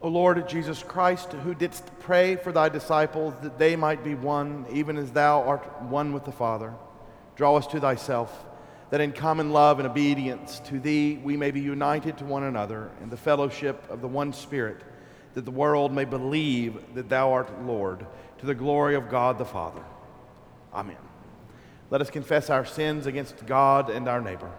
O 0.01 0.07
Lord 0.07 0.47
Jesus 0.47 0.83
Christ, 0.83 1.33
who 1.33 1.55
didst 1.55 1.89
pray 1.99 2.35
for 2.35 2.51
thy 2.51 2.69
disciples 2.69 3.33
that 3.41 3.57
they 3.57 3.75
might 3.75 4.03
be 4.03 4.13
one, 4.13 4.65
even 4.71 4.97
as 4.97 5.11
thou 5.11 5.41
art 5.41 5.81
one 5.83 6.13
with 6.13 6.25
the 6.25 6.31
Father, 6.31 6.73
draw 7.35 7.55
us 7.55 7.65
to 7.67 7.79
thyself, 7.79 8.45
that 8.89 9.01
in 9.01 9.11
common 9.11 9.51
love 9.51 9.79
and 9.79 9.87
obedience 9.87 10.59
to 10.65 10.79
thee 10.79 11.19
we 11.23 11.35
may 11.35 11.51
be 11.51 11.59
united 11.59 12.17
to 12.17 12.25
one 12.25 12.43
another 12.43 12.91
in 13.01 13.09
the 13.09 13.17
fellowship 13.17 13.83
of 13.89 14.01
the 14.01 14.07
one 14.07 14.31
Spirit, 14.33 14.81
that 15.33 15.45
the 15.45 15.51
world 15.51 15.91
may 15.91 16.05
believe 16.05 16.77
that 16.93 17.09
thou 17.09 17.31
art 17.31 17.63
Lord, 17.63 18.05
to 18.37 18.45
the 18.45 18.55
glory 18.55 18.95
of 18.95 19.09
God 19.09 19.37
the 19.37 19.45
Father. 19.45 19.83
Amen. 20.73 20.97
Let 21.89 22.01
us 22.01 22.09
confess 22.09 22.49
our 22.49 22.65
sins 22.65 23.05
against 23.05 23.45
God 23.45 23.89
and 23.89 24.07
our 24.07 24.21
neighbor. 24.21 24.51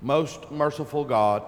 Most 0.00 0.50
merciful 0.50 1.04
God, 1.04 1.44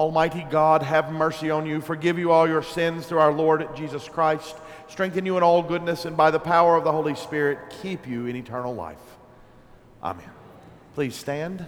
Almighty 0.00 0.46
God, 0.48 0.82
have 0.82 1.12
mercy 1.12 1.50
on 1.50 1.66
you, 1.66 1.82
forgive 1.82 2.18
you 2.18 2.32
all 2.32 2.48
your 2.48 2.62
sins 2.62 3.04
through 3.04 3.18
our 3.18 3.34
Lord 3.34 3.68
Jesus 3.76 4.08
Christ, 4.08 4.56
strengthen 4.88 5.26
you 5.26 5.36
in 5.36 5.42
all 5.42 5.62
goodness, 5.62 6.06
and 6.06 6.16
by 6.16 6.30
the 6.30 6.38
power 6.38 6.74
of 6.74 6.84
the 6.84 6.90
Holy 6.90 7.14
Spirit, 7.14 7.58
keep 7.82 8.08
you 8.08 8.24
in 8.24 8.34
eternal 8.34 8.74
life. 8.74 8.96
Amen. 10.02 10.30
Please 10.94 11.14
stand. 11.14 11.66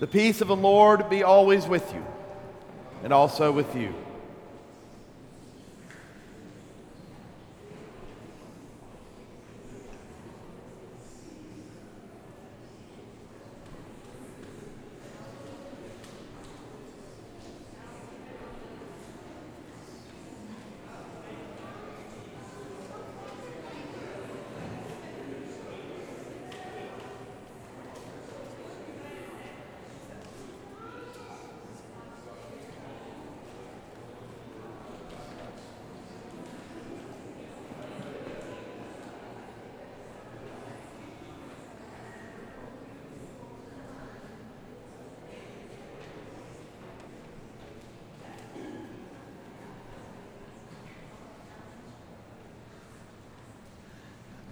The 0.00 0.06
peace 0.06 0.42
of 0.42 0.48
the 0.48 0.54
Lord 0.54 1.08
be 1.08 1.22
always 1.22 1.66
with 1.66 1.94
you, 1.94 2.04
and 3.02 3.10
also 3.10 3.50
with 3.50 3.74
you. 3.74 3.94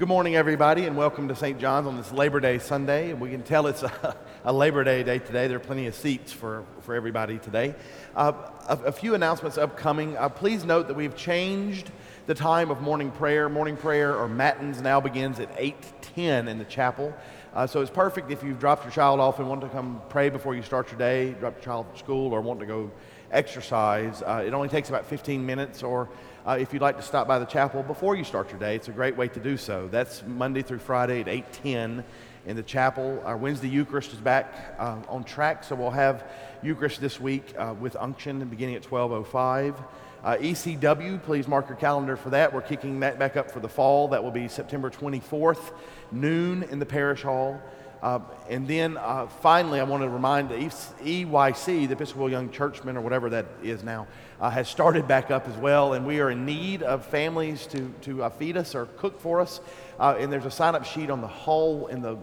Good 0.06 0.10
morning, 0.12 0.36
everybody, 0.36 0.84
and 0.84 0.96
welcome 0.96 1.26
to 1.26 1.34
St. 1.34 1.58
John's 1.58 1.88
on 1.88 1.96
this 1.96 2.12
Labor 2.12 2.38
Day 2.38 2.60
Sunday. 2.60 3.12
We 3.12 3.28
can 3.28 3.42
tell 3.42 3.66
it's 3.66 3.82
a, 3.82 4.16
a 4.44 4.52
Labor 4.52 4.84
Day 4.84 5.02
day 5.02 5.18
today. 5.18 5.48
There 5.48 5.56
are 5.56 5.58
plenty 5.58 5.88
of 5.88 5.96
seats 5.96 6.32
for, 6.32 6.64
for 6.82 6.94
everybody 6.94 7.38
today. 7.40 7.74
Uh, 8.14 8.32
a, 8.68 8.76
a, 8.84 8.92
few 8.92 9.16
announcements 9.16 9.58
upcoming. 9.58 10.16
Uh, 10.16 10.28
please 10.28 10.64
note 10.64 10.86
that 10.86 10.94
we've 10.94 11.16
changed 11.16 11.90
the 12.26 12.34
time 12.34 12.70
of 12.70 12.80
morning 12.80 13.10
prayer. 13.10 13.48
Morning 13.48 13.76
prayer 13.76 14.14
or 14.14 14.28
matins 14.28 14.80
now 14.80 15.00
begins 15.00 15.40
at 15.40 15.52
8:10 15.58 16.46
in 16.46 16.58
the 16.58 16.64
chapel. 16.66 17.12
Uh, 17.52 17.66
so 17.66 17.80
it's 17.80 17.90
perfect 17.90 18.30
if 18.30 18.44
you've 18.44 18.60
dropped 18.60 18.84
your 18.84 18.92
child 18.92 19.18
off 19.18 19.40
and 19.40 19.48
want 19.48 19.62
to 19.62 19.68
come 19.70 20.00
pray 20.08 20.28
before 20.28 20.54
you 20.54 20.62
start 20.62 20.88
your 20.88 20.98
day, 21.00 21.32
drop 21.40 21.54
your 21.54 21.64
child 21.64 21.92
to 21.92 21.98
school, 21.98 22.32
or 22.32 22.40
want 22.40 22.60
to 22.60 22.66
go 22.66 22.92
exercise. 23.30 24.22
Uh, 24.22 24.44
it 24.46 24.54
only 24.54 24.68
takes 24.68 24.88
about 24.88 25.06
15 25.06 25.44
minutes, 25.44 25.82
or 25.82 26.08
uh, 26.46 26.56
if 26.60 26.72
you'd 26.72 26.82
like 26.82 26.96
to 26.96 27.02
stop 27.02 27.26
by 27.26 27.38
the 27.38 27.44
chapel 27.44 27.82
before 27.82 28.14
you 28.14 28.24
start 28.24 28.50
your 28.50 28.58
day, 28.58 28.76
it's 28.76 28.88
a 28.88 28.92
great 28.92 29.16
way 29.16 29.28
to 29.28 29.40
do 29.40 29.56
so. 29.56 29.88
That's 29.88 30.22
Monday 30.26 30.62
through 30.62 30.78
Friday 30.78 31.20
at 31.20 31.26
8:10 31.26 32.04
in 32.46 32.56
the 32.56 32.62
chapel. 32.62 33.20
Our 33.24 33.36
Wednesday 33.36 33.68
Eucharist 33.68 34.12
is 34.12 34.20
back 34.20 34.76
uh, 34.78 34.96
on 35.08 35.24
track, 35.24 35.64
so 35.64 35.74
we'll 35.74 35.90
have 35.90 36.24
Eucharist 36.62 37.00
this 37.00 37.20
week 37.20 37.54
uh, 37.58 37.74
with 37.78 37.96
unction 37.96 38.48
beginning 38.48 38.76
at 38.76 38.82
12:05. 38.82 39.76
Uh, 40.24 40.36
ECW, 40.38 41.22
please 41.22 41.46
mark 41.46 41.68
your 41.68 41.76
calendar 41.76 42.16
for 42.16 42.30
that. 42.30 42.52
We're 42.52 42.62
kicking 42.62 43.00
that 43.00 43.18
back 43.18 43.36
up 43.36 43.50
for 43.50 43.60
the 43.60 43.68
fall. 43.68 44.08
That 44.08 44.24
will 44.24 44.30
be 44.30 44.48
September 44.48 44.90
24th, 44.90 45.72
noon 46.10 46.64
in 46.64 46.78
the 46.78 46.86
parish 46.86 47.22
hall. 47.22 47.60
Uh, 48.02 48.20
and 48.48 48.68
then 48.68 48.96
uh, 48.96 49.26
finally, 49.26 49.80
I 49.80 49.84
want 49.84 50.02
to 50.02 50.08
remind 50.08 50.50
the 50.50 50.56
EYC, 50.56 51.88
the 51.88 51.92
Episcopal 51.92 52.30
Young 52.30 52.50
Churchmen, 52.50 52.96
or 52.96 53.00
whatever 53.00 53.30
that 53.30 53.46
is 53.62 53.82
now, 53.82 54.06
uh, 54.40 54.50
has 54.50 54.68
started 54.68 55.08
back 55.08 55.30
up 55.30 55.48
as 55.48 55.56
well. 55.56 55.94
And 55.94 56.06
we 56.06 56.20
are 56.20 56.30
in 56.30 56.44
need 56.44 56.82
of 56.82 57.06
families 57.06 57.66
to, 57.68 57.92
to 58.02 58.24
uh, 58.24 58.30
feed 58.30 58.56
us 58.56 58.74
or 58.74 58.86
cook 58.86 59.20
for 59.20 59.40
us. 59.40 59.60
Uh, 59.98 60.16
and 60.18 60.32
there's 60.32 60.44
a 60.44 60.50
sign 60.50 60.74
up 60.74 60.84
sheet 60.84 61.10
on 61.10 61.20
the 61.20 61.26
hall 61.26 61.86
in 61.86 62.02
the 62.02 62.18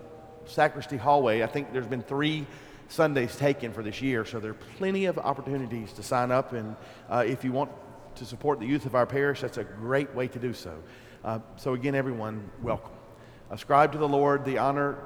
sacristy 0.45 0.97
hallway. 0.97 1.41
I 1.41 1.47
think 1.47 1.73
there's 1.73 1.87
been 1.87 2.03
three 2.03 2.45
Sundays 2.87 3.35
taken 3.35 3.73
for 3.73 3.81
this 3.81 4.01
year. 4.01 4.25
So 4.25 4.39
there 4.39 4.51
are 4.51 4.65
plenty 4.77 5.05
of 5.05 5.17
opportunities 5.17 5.91
to 5.93 6.03
sign 6.03 6.31
up. 6.31 6.53
And 6.53 6.75
uh, 7.09 7.23
if 7.25 7.43
you 7.43 7.51
want 7.51 7.71
to 8.15 8.25
support 8.25 8.59
the 8.59 8.67
youth 8.67 8.85
of 8.85 8.93
our 8.93 9.07
parish, 9.07 9.41
that's 9.41 9.57
a 9.57 9.63
great 9.63 10.13
way 10.13 10.27
to 10.27 10.37
do 10.37 10.53
so. 10.53 10.77
so, 11.55 11.73
again, 11.73 11.95
everyone, 11.95 12.47
welcome. 12.61 12.91
Ascribe 13.49 13.91
to 13.93 13.97
the 13.97 14.07
Lord 14.07 14.45
the 14.45 14.59
honor 14.59 14.97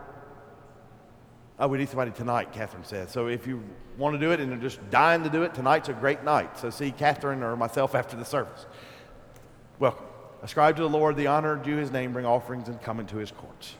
Oh, 1.60 1.68
we 1.68 1.80
need 1.80 1.90
somebody 1.90 2.12
tonight, 2.12 2.54
Catherine 2.54 2.84
says. 2.84 3.12
So 3.12 3.28
if 3.28 3.48
you 3.48 3.64
want 3.98 4.14
to 4.14 4.20
do 4.20 4.32
it 4.32 4.40
and 4.40 4.54
are 4.54 4.58
just 4.58 4.80
dying 4.92 5.24
to 5.24 5.30
do 5.30 5.42
it, 5.42 5.56
tonight's 5.56 5.90
a 5.90 5.94
great 5.94 6.24
night. 6.24 6.60
So 6.60 6.70
see 6.70 6.92
Catherine 6.92 7.42
or 7.42 7.56
myself 7.56 7.96
after 7.96 8.16
the 8.16 8.26
service. 8.26 8.68
Welcome. 9.80 10.06
Ascribe 10.44 10.76
to 10.76 10.84
the 10.84 10.90
Lord 10.90 11.16
the 11.16 11.26
honor, 11.26 11.56
due 11.56 11.78
his 11.78 11.92
name, 11.92 12.14
bring 12.14 12.28
offerings, 12.28 12.68
and 12.68 12.80
come 12.80 13.00
into 13.00 13.18
his 13.18 13.32
courts. 13.32 13.74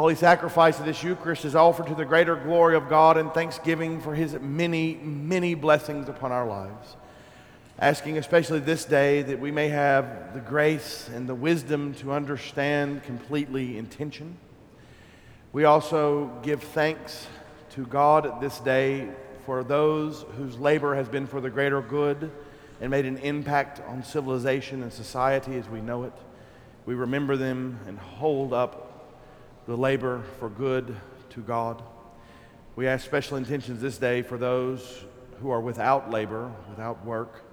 Holy 0.00 0.14
sacrifice 0.14 0.78
of 0.80 0.86
this 0.86 1.02
Eucharist 1.02 1.44
is 1.44 1.54
offered 1.54 1.86
to 1.86 1.94
the 1.94 2.06
greater 2.06 2.34
glory 2.34 2.74
of 2.74 2.88
God 2.88 3.18
and 3.18 3.30
thanksgiving 3.34 4.00
for 4.00 4.14
his 4.14 4.32
many, 4.40 4.94
many 4.94 5.54
blessings 5.54 6.08
upon 6.08 6.32
our 6.32 6.46
lives. 6.46 6.96
Asking 7.78 8.16
especially 8.16 8.60
this 8.60 8.86
day 8.86 9.20
that 9.20 9.38
we 9.38 9.50
may 9.50 9.68
have 9.68 10.32
the 10.32 10.40
grace 10.40 11.10
and 11.14 11.28
the 11.28 11.34
wisdom 11.34 11.92
to 11.96 12.12
understand 12.12 13.02
completely 13.02 13.76
intention. 13.76 14.38
We 15.52 15.64
also 15.64 16.30
give 16.42 16.62
thanks 16.62 17.26
to 17.72 17.84
God 17.84 18.40
this 18.40 18.58
day 18.60 19.10
for 19.44 19.62
those 19.62 20.24
whose 20.38 20.56
labor 20.56 20.94
has 20.94 21.10
been 21.10 21.26
for 21.26 21.42
the 21.42 21.50
greater 21.50 21.82
good 21.82 22.30
and 22.80 22.90
made 22.90 23.04
an 23.04 23.18
impact 23.18 23.82
on 23.86 24.02
civilization 24.02 24.82
and 24.82 24.90
society 24.90 25.58
as 25.58 25.68
we 25.68 25.82
know 25.82 26.04
it. 26.04 26.14
We 26.86 26.94
remember 26.94 27.36
them 27.36 27.78
and 27.86 27.98
hold 27.98 28.54
up 28.54 28.89
the 29.66 29.76
labor 29.76 30.22
for 30.38 30.48
good 30.48 30.96
to 31.30 31.40
God. 31.40 31.82
We 32.76 32.86
ask 32.86 33.04
special 33.04 33.36
intentions 33.36 33.80
this 33.80 33.98
day 33.98 34.22
for 34.22 34.38
those 34.38 35.04
who 35.40 35.50
are 35.50 35.60
without 35.60 36.10
labor, 36.10 36.52
without 36.68 37.04
work. 37.04 37.44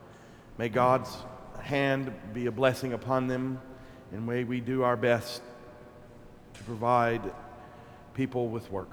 May 0.58 0.70
God's 0.70 1.16
hand 1.62 2.14
be 2.34 2.46
a 2.46 2.52
blessing 2.52 2.94
upon 2.94 3.28
them, 3.28 3.60
and 4.12 4.26
may 4.26 4.44
we 4.44 4.60
do 4.60 4.84
our 4.84 4.98
best 4.98 5.42
to 6.54 6.64
provide 6.64 7.22
people 8.14 8.48
with 8.50 8.72
work. 8.72 8.92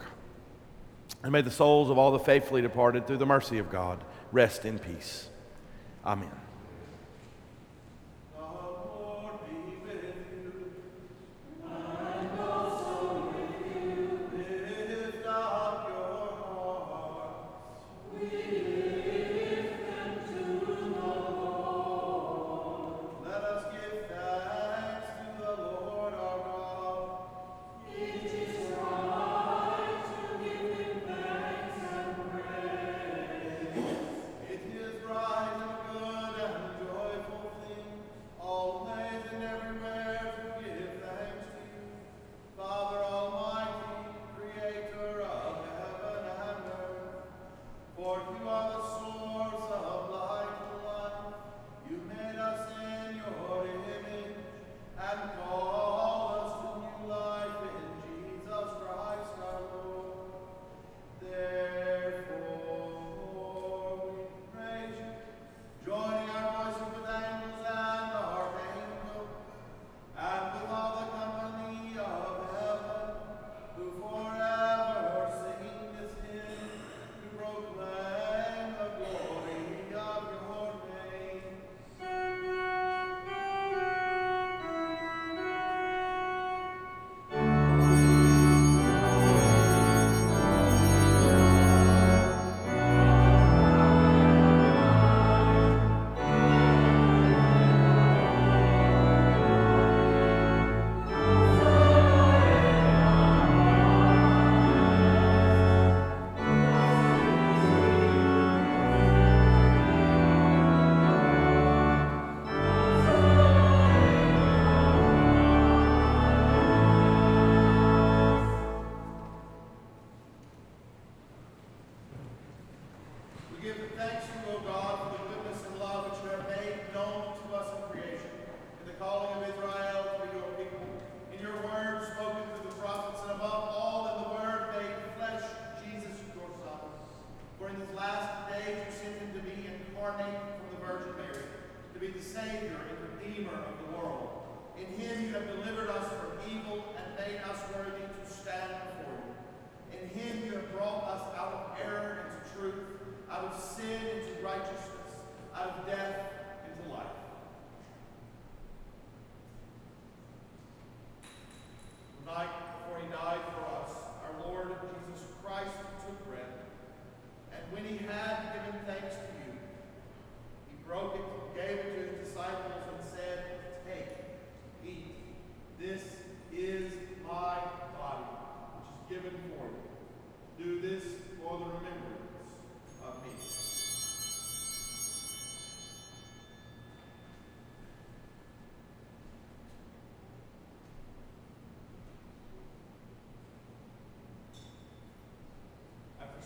And 1.23 1.33
may 1.33 1.41
the 1.41 1.51
souls 1.51 1.91
of 1.91 1.99
all 1.99 2.13
the 2.13 2.19
faithfully 2.19 2.63
departed, 2.63 3.07
through 3.07 3.19
the 3.19 3.27
mercy 3.27 3.59
of 3.59 3.71
God, 3.71 4.03
rest 4.33 4.65
in 4.65 4.79
peace. 4.79 5.29
Amen. 6.05 6.31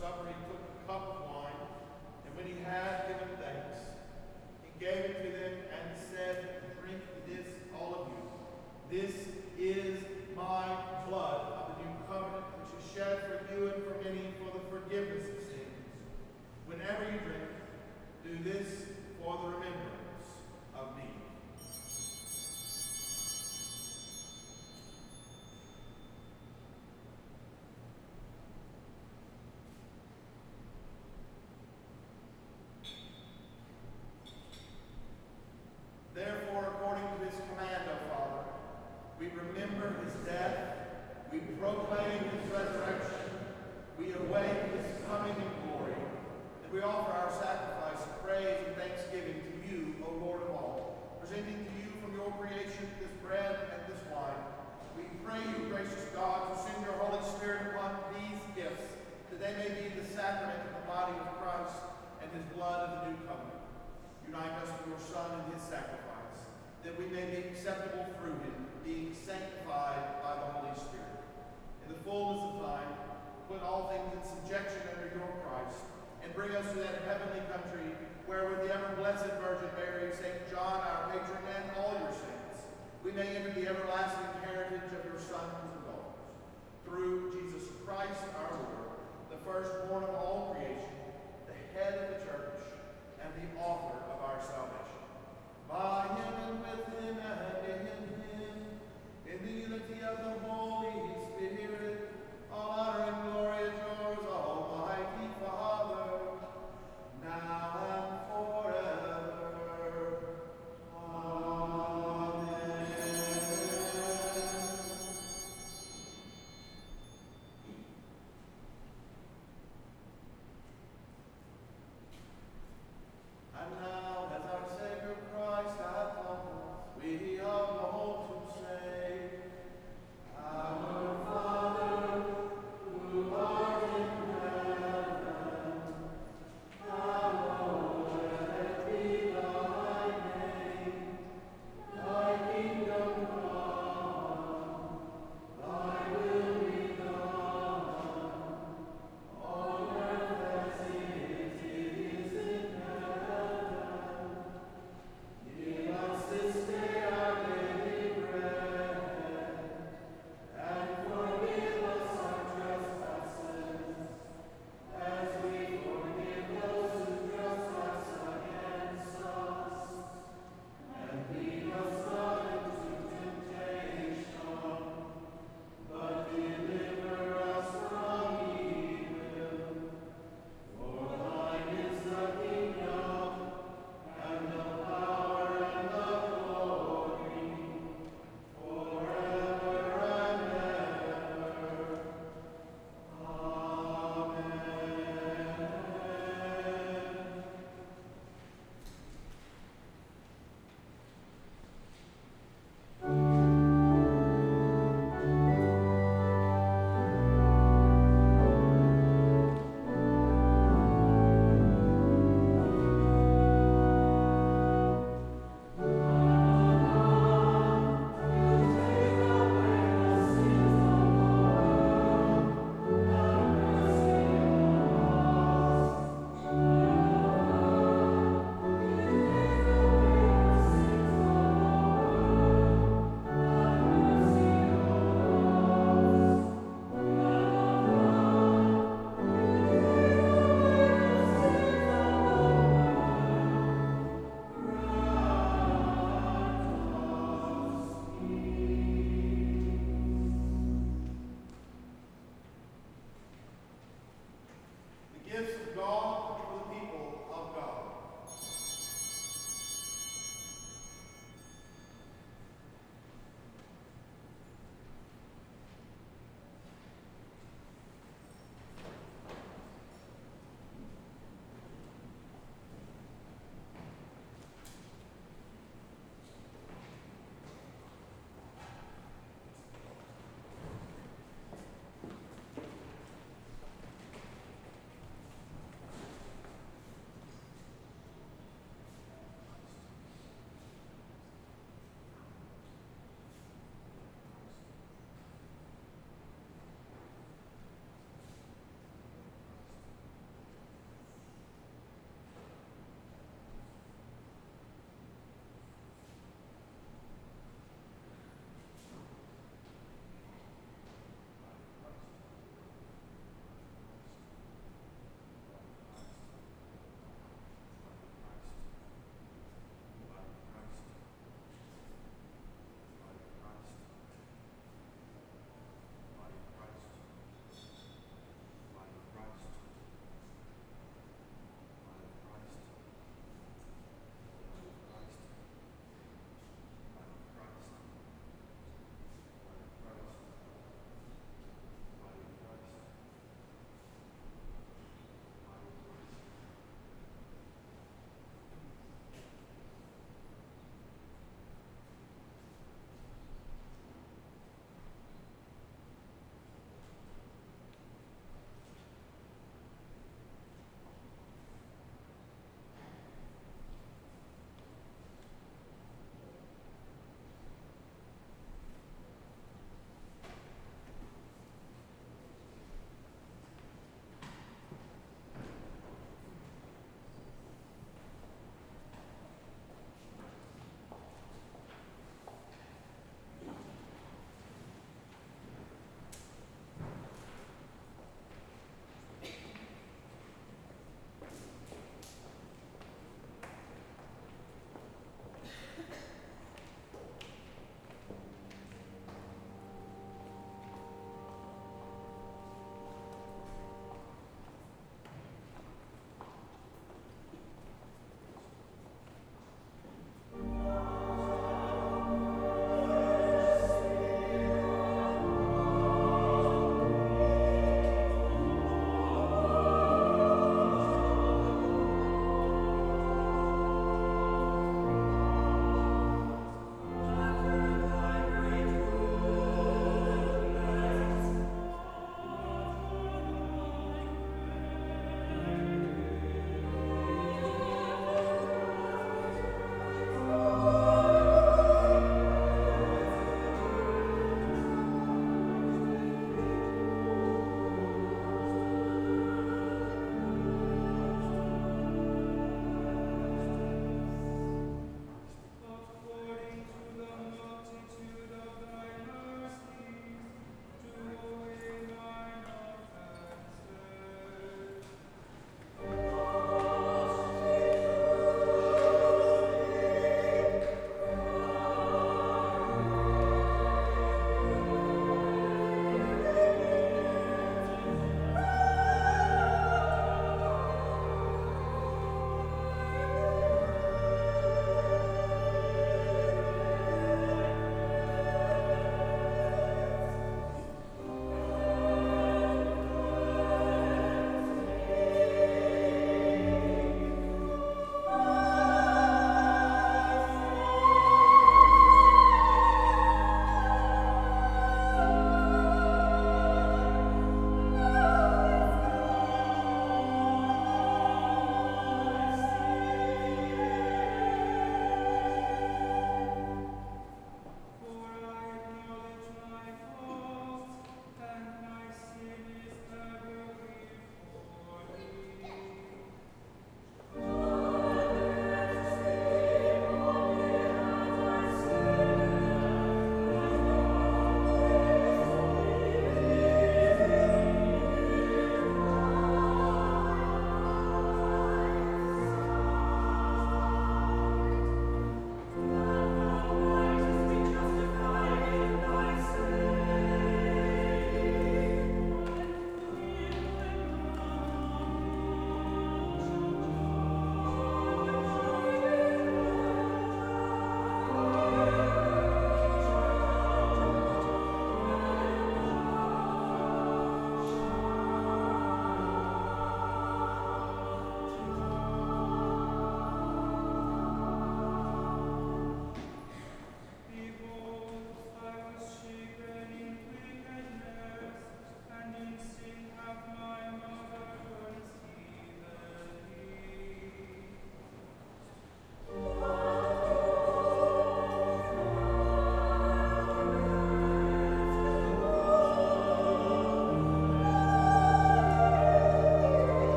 suffering 0.00 0.53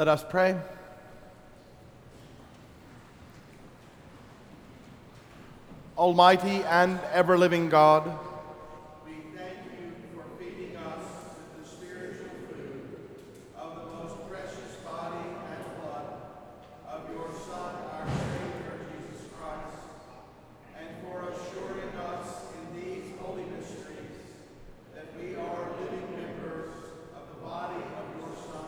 Let 0.00 0.08
us 0.08 0.24
pray. 0.26 0.56
Almighty 5.98 6.62
and 6.64 6.98
ever 7.12 7.36
living 7.36 7.68
God, 7.68 8.06
we 9.04 9.12
thank 9.36 9.58
you 9.76 9.92
for 10.14 10.24
feeding 10.42 10.78
us 10.78 11.04
with 11.36 11.62
the 11.62 11.68
spiritual 11.68 12.30
food 12.48 12.96
of 13.58 13.74
the 13.74 13.84
most 13.92 14.26
precious 14.30 14.76
body 14.88 15.28
and 15.52 15.82
blood 15.82 16.16
of 16.88 17.00
your 17.12 17.28
Son, 17.46 17.74
our 17.92 18.08
Savior, 18.08 18.80
Jesus 18.96 19.28
Christ, 19.36 19.84
and 20.80 20.88
for 21.04 21.28
assuring 21.28 21.94
us 22.08 22.46
in 22.56 22.80
these 22.80 23.12
holy 23.20 23.44
mysteries 23.44 24.16
that 24.94 25.12
we 25.20 25.34
are 25.34 25.68
living 25.78 26.16
members 26.16 26.72
of 27.14 27.36
the 27.36 27.46
body 27.46 27.84
of 28.00 28.16
your 28.16 28.34
Son 28.48 28.64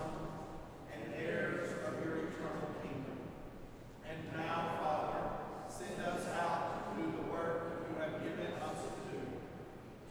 and 0.93 1.15
heirs 1.17 1.71
of 1.89 2.05
your 2.05 2.17
eternal 2.29 2.69
kingdom. 2.83 3.19
And 4.07 4.19
now, 4.37 4.77
Father, 4.79 5.23
send 5.69 6.07
us 6.07 6.27
out 6.39 6.95
to 6.97 7.03
do 7.03 7.09
the 7.17 7.33
work 7.33 7.89
you 7.89 7.97
have 8.01 8.23
given 8.23 8.53
us 8.61 8.79
to 8.85 8.93
do, 9.11 9.21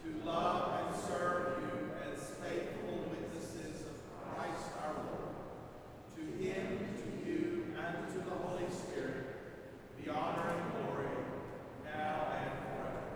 to 0.02 0.26
love 0.28 0.80
and 0.80 0.90
serve 1.06 1.62
you 1.62 1.90
as 2.10 2.18
faithful 2.42 3.06
witnesses 3.08 3.86
of 3.86 3.96
Christ 4.34 4.66
our 4.82 4.94
Lord. 5.06 5.38
To 6.16 6.22
him, 6.42 6.66
to 6.98 7.30
you, 7.30 7.74
and 7.78 8.12
to 8.12 8.18
the 8.18 8.34
Holy 8.34 8.68
Spirit, 8.70 9.26
be 10.02 10.10
honor 10.10 10.50
and 10.50 10.64
glory, 10.72 11.14
now 11.84 12.26
and 12.34 12.50
forever. 12.58 13.06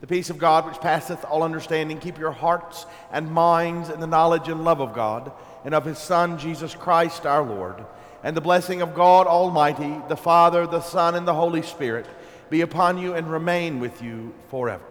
The 0.00 0.05
peace 0.16 0.30
of 0.30 0.38
God, 0.38 0.64
which 0.64 0.80
passeth 0.80 1.26
all 1.26 1.42
understanding, 1.42 1.98
keep 1.98 2.16
your 2.16 2.30
hearts 2.30 2.86
and 3.12 3.30
minds 3.30 3.90
in 3.90 4.00
the 4.00 4.06
knowledge 4.06 4.48
and 4.48 4.64
love 4.64 4.80
of 4.80 4.94
God 4.94 5.30
and 5.62 5.74
of 5.74 5.84
his 5.84 5.98
Son, 5.98 6.38
Jesus 6.38 6.74
Christ 6.74 7.26
our 7.26 7.42
Lord. 7.42 7.84
And 8.22 8.34
the 8.34 8.40
blessing 8.40 8.80
of 8.80 8.94
God 8.94 9.26
Almighty, 9.26 9.94
the 10.08 10.16
Father, 10.16 10.66
the 10.66 10.80
Son, 10.80 11.16
and 11.16 11.28
the 11.28 11.34
Holy 11.34 11.60
Spirit 11.60 12.06
be 12.48 12.62
upon 12.62 12.96
you 12.96 13.12
and 13.12 13.30
remain 13.30 13.78
with 13.78 14.00
you 14.00 14.32
forever. 14.48 14.86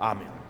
Amen. 0.00 0.43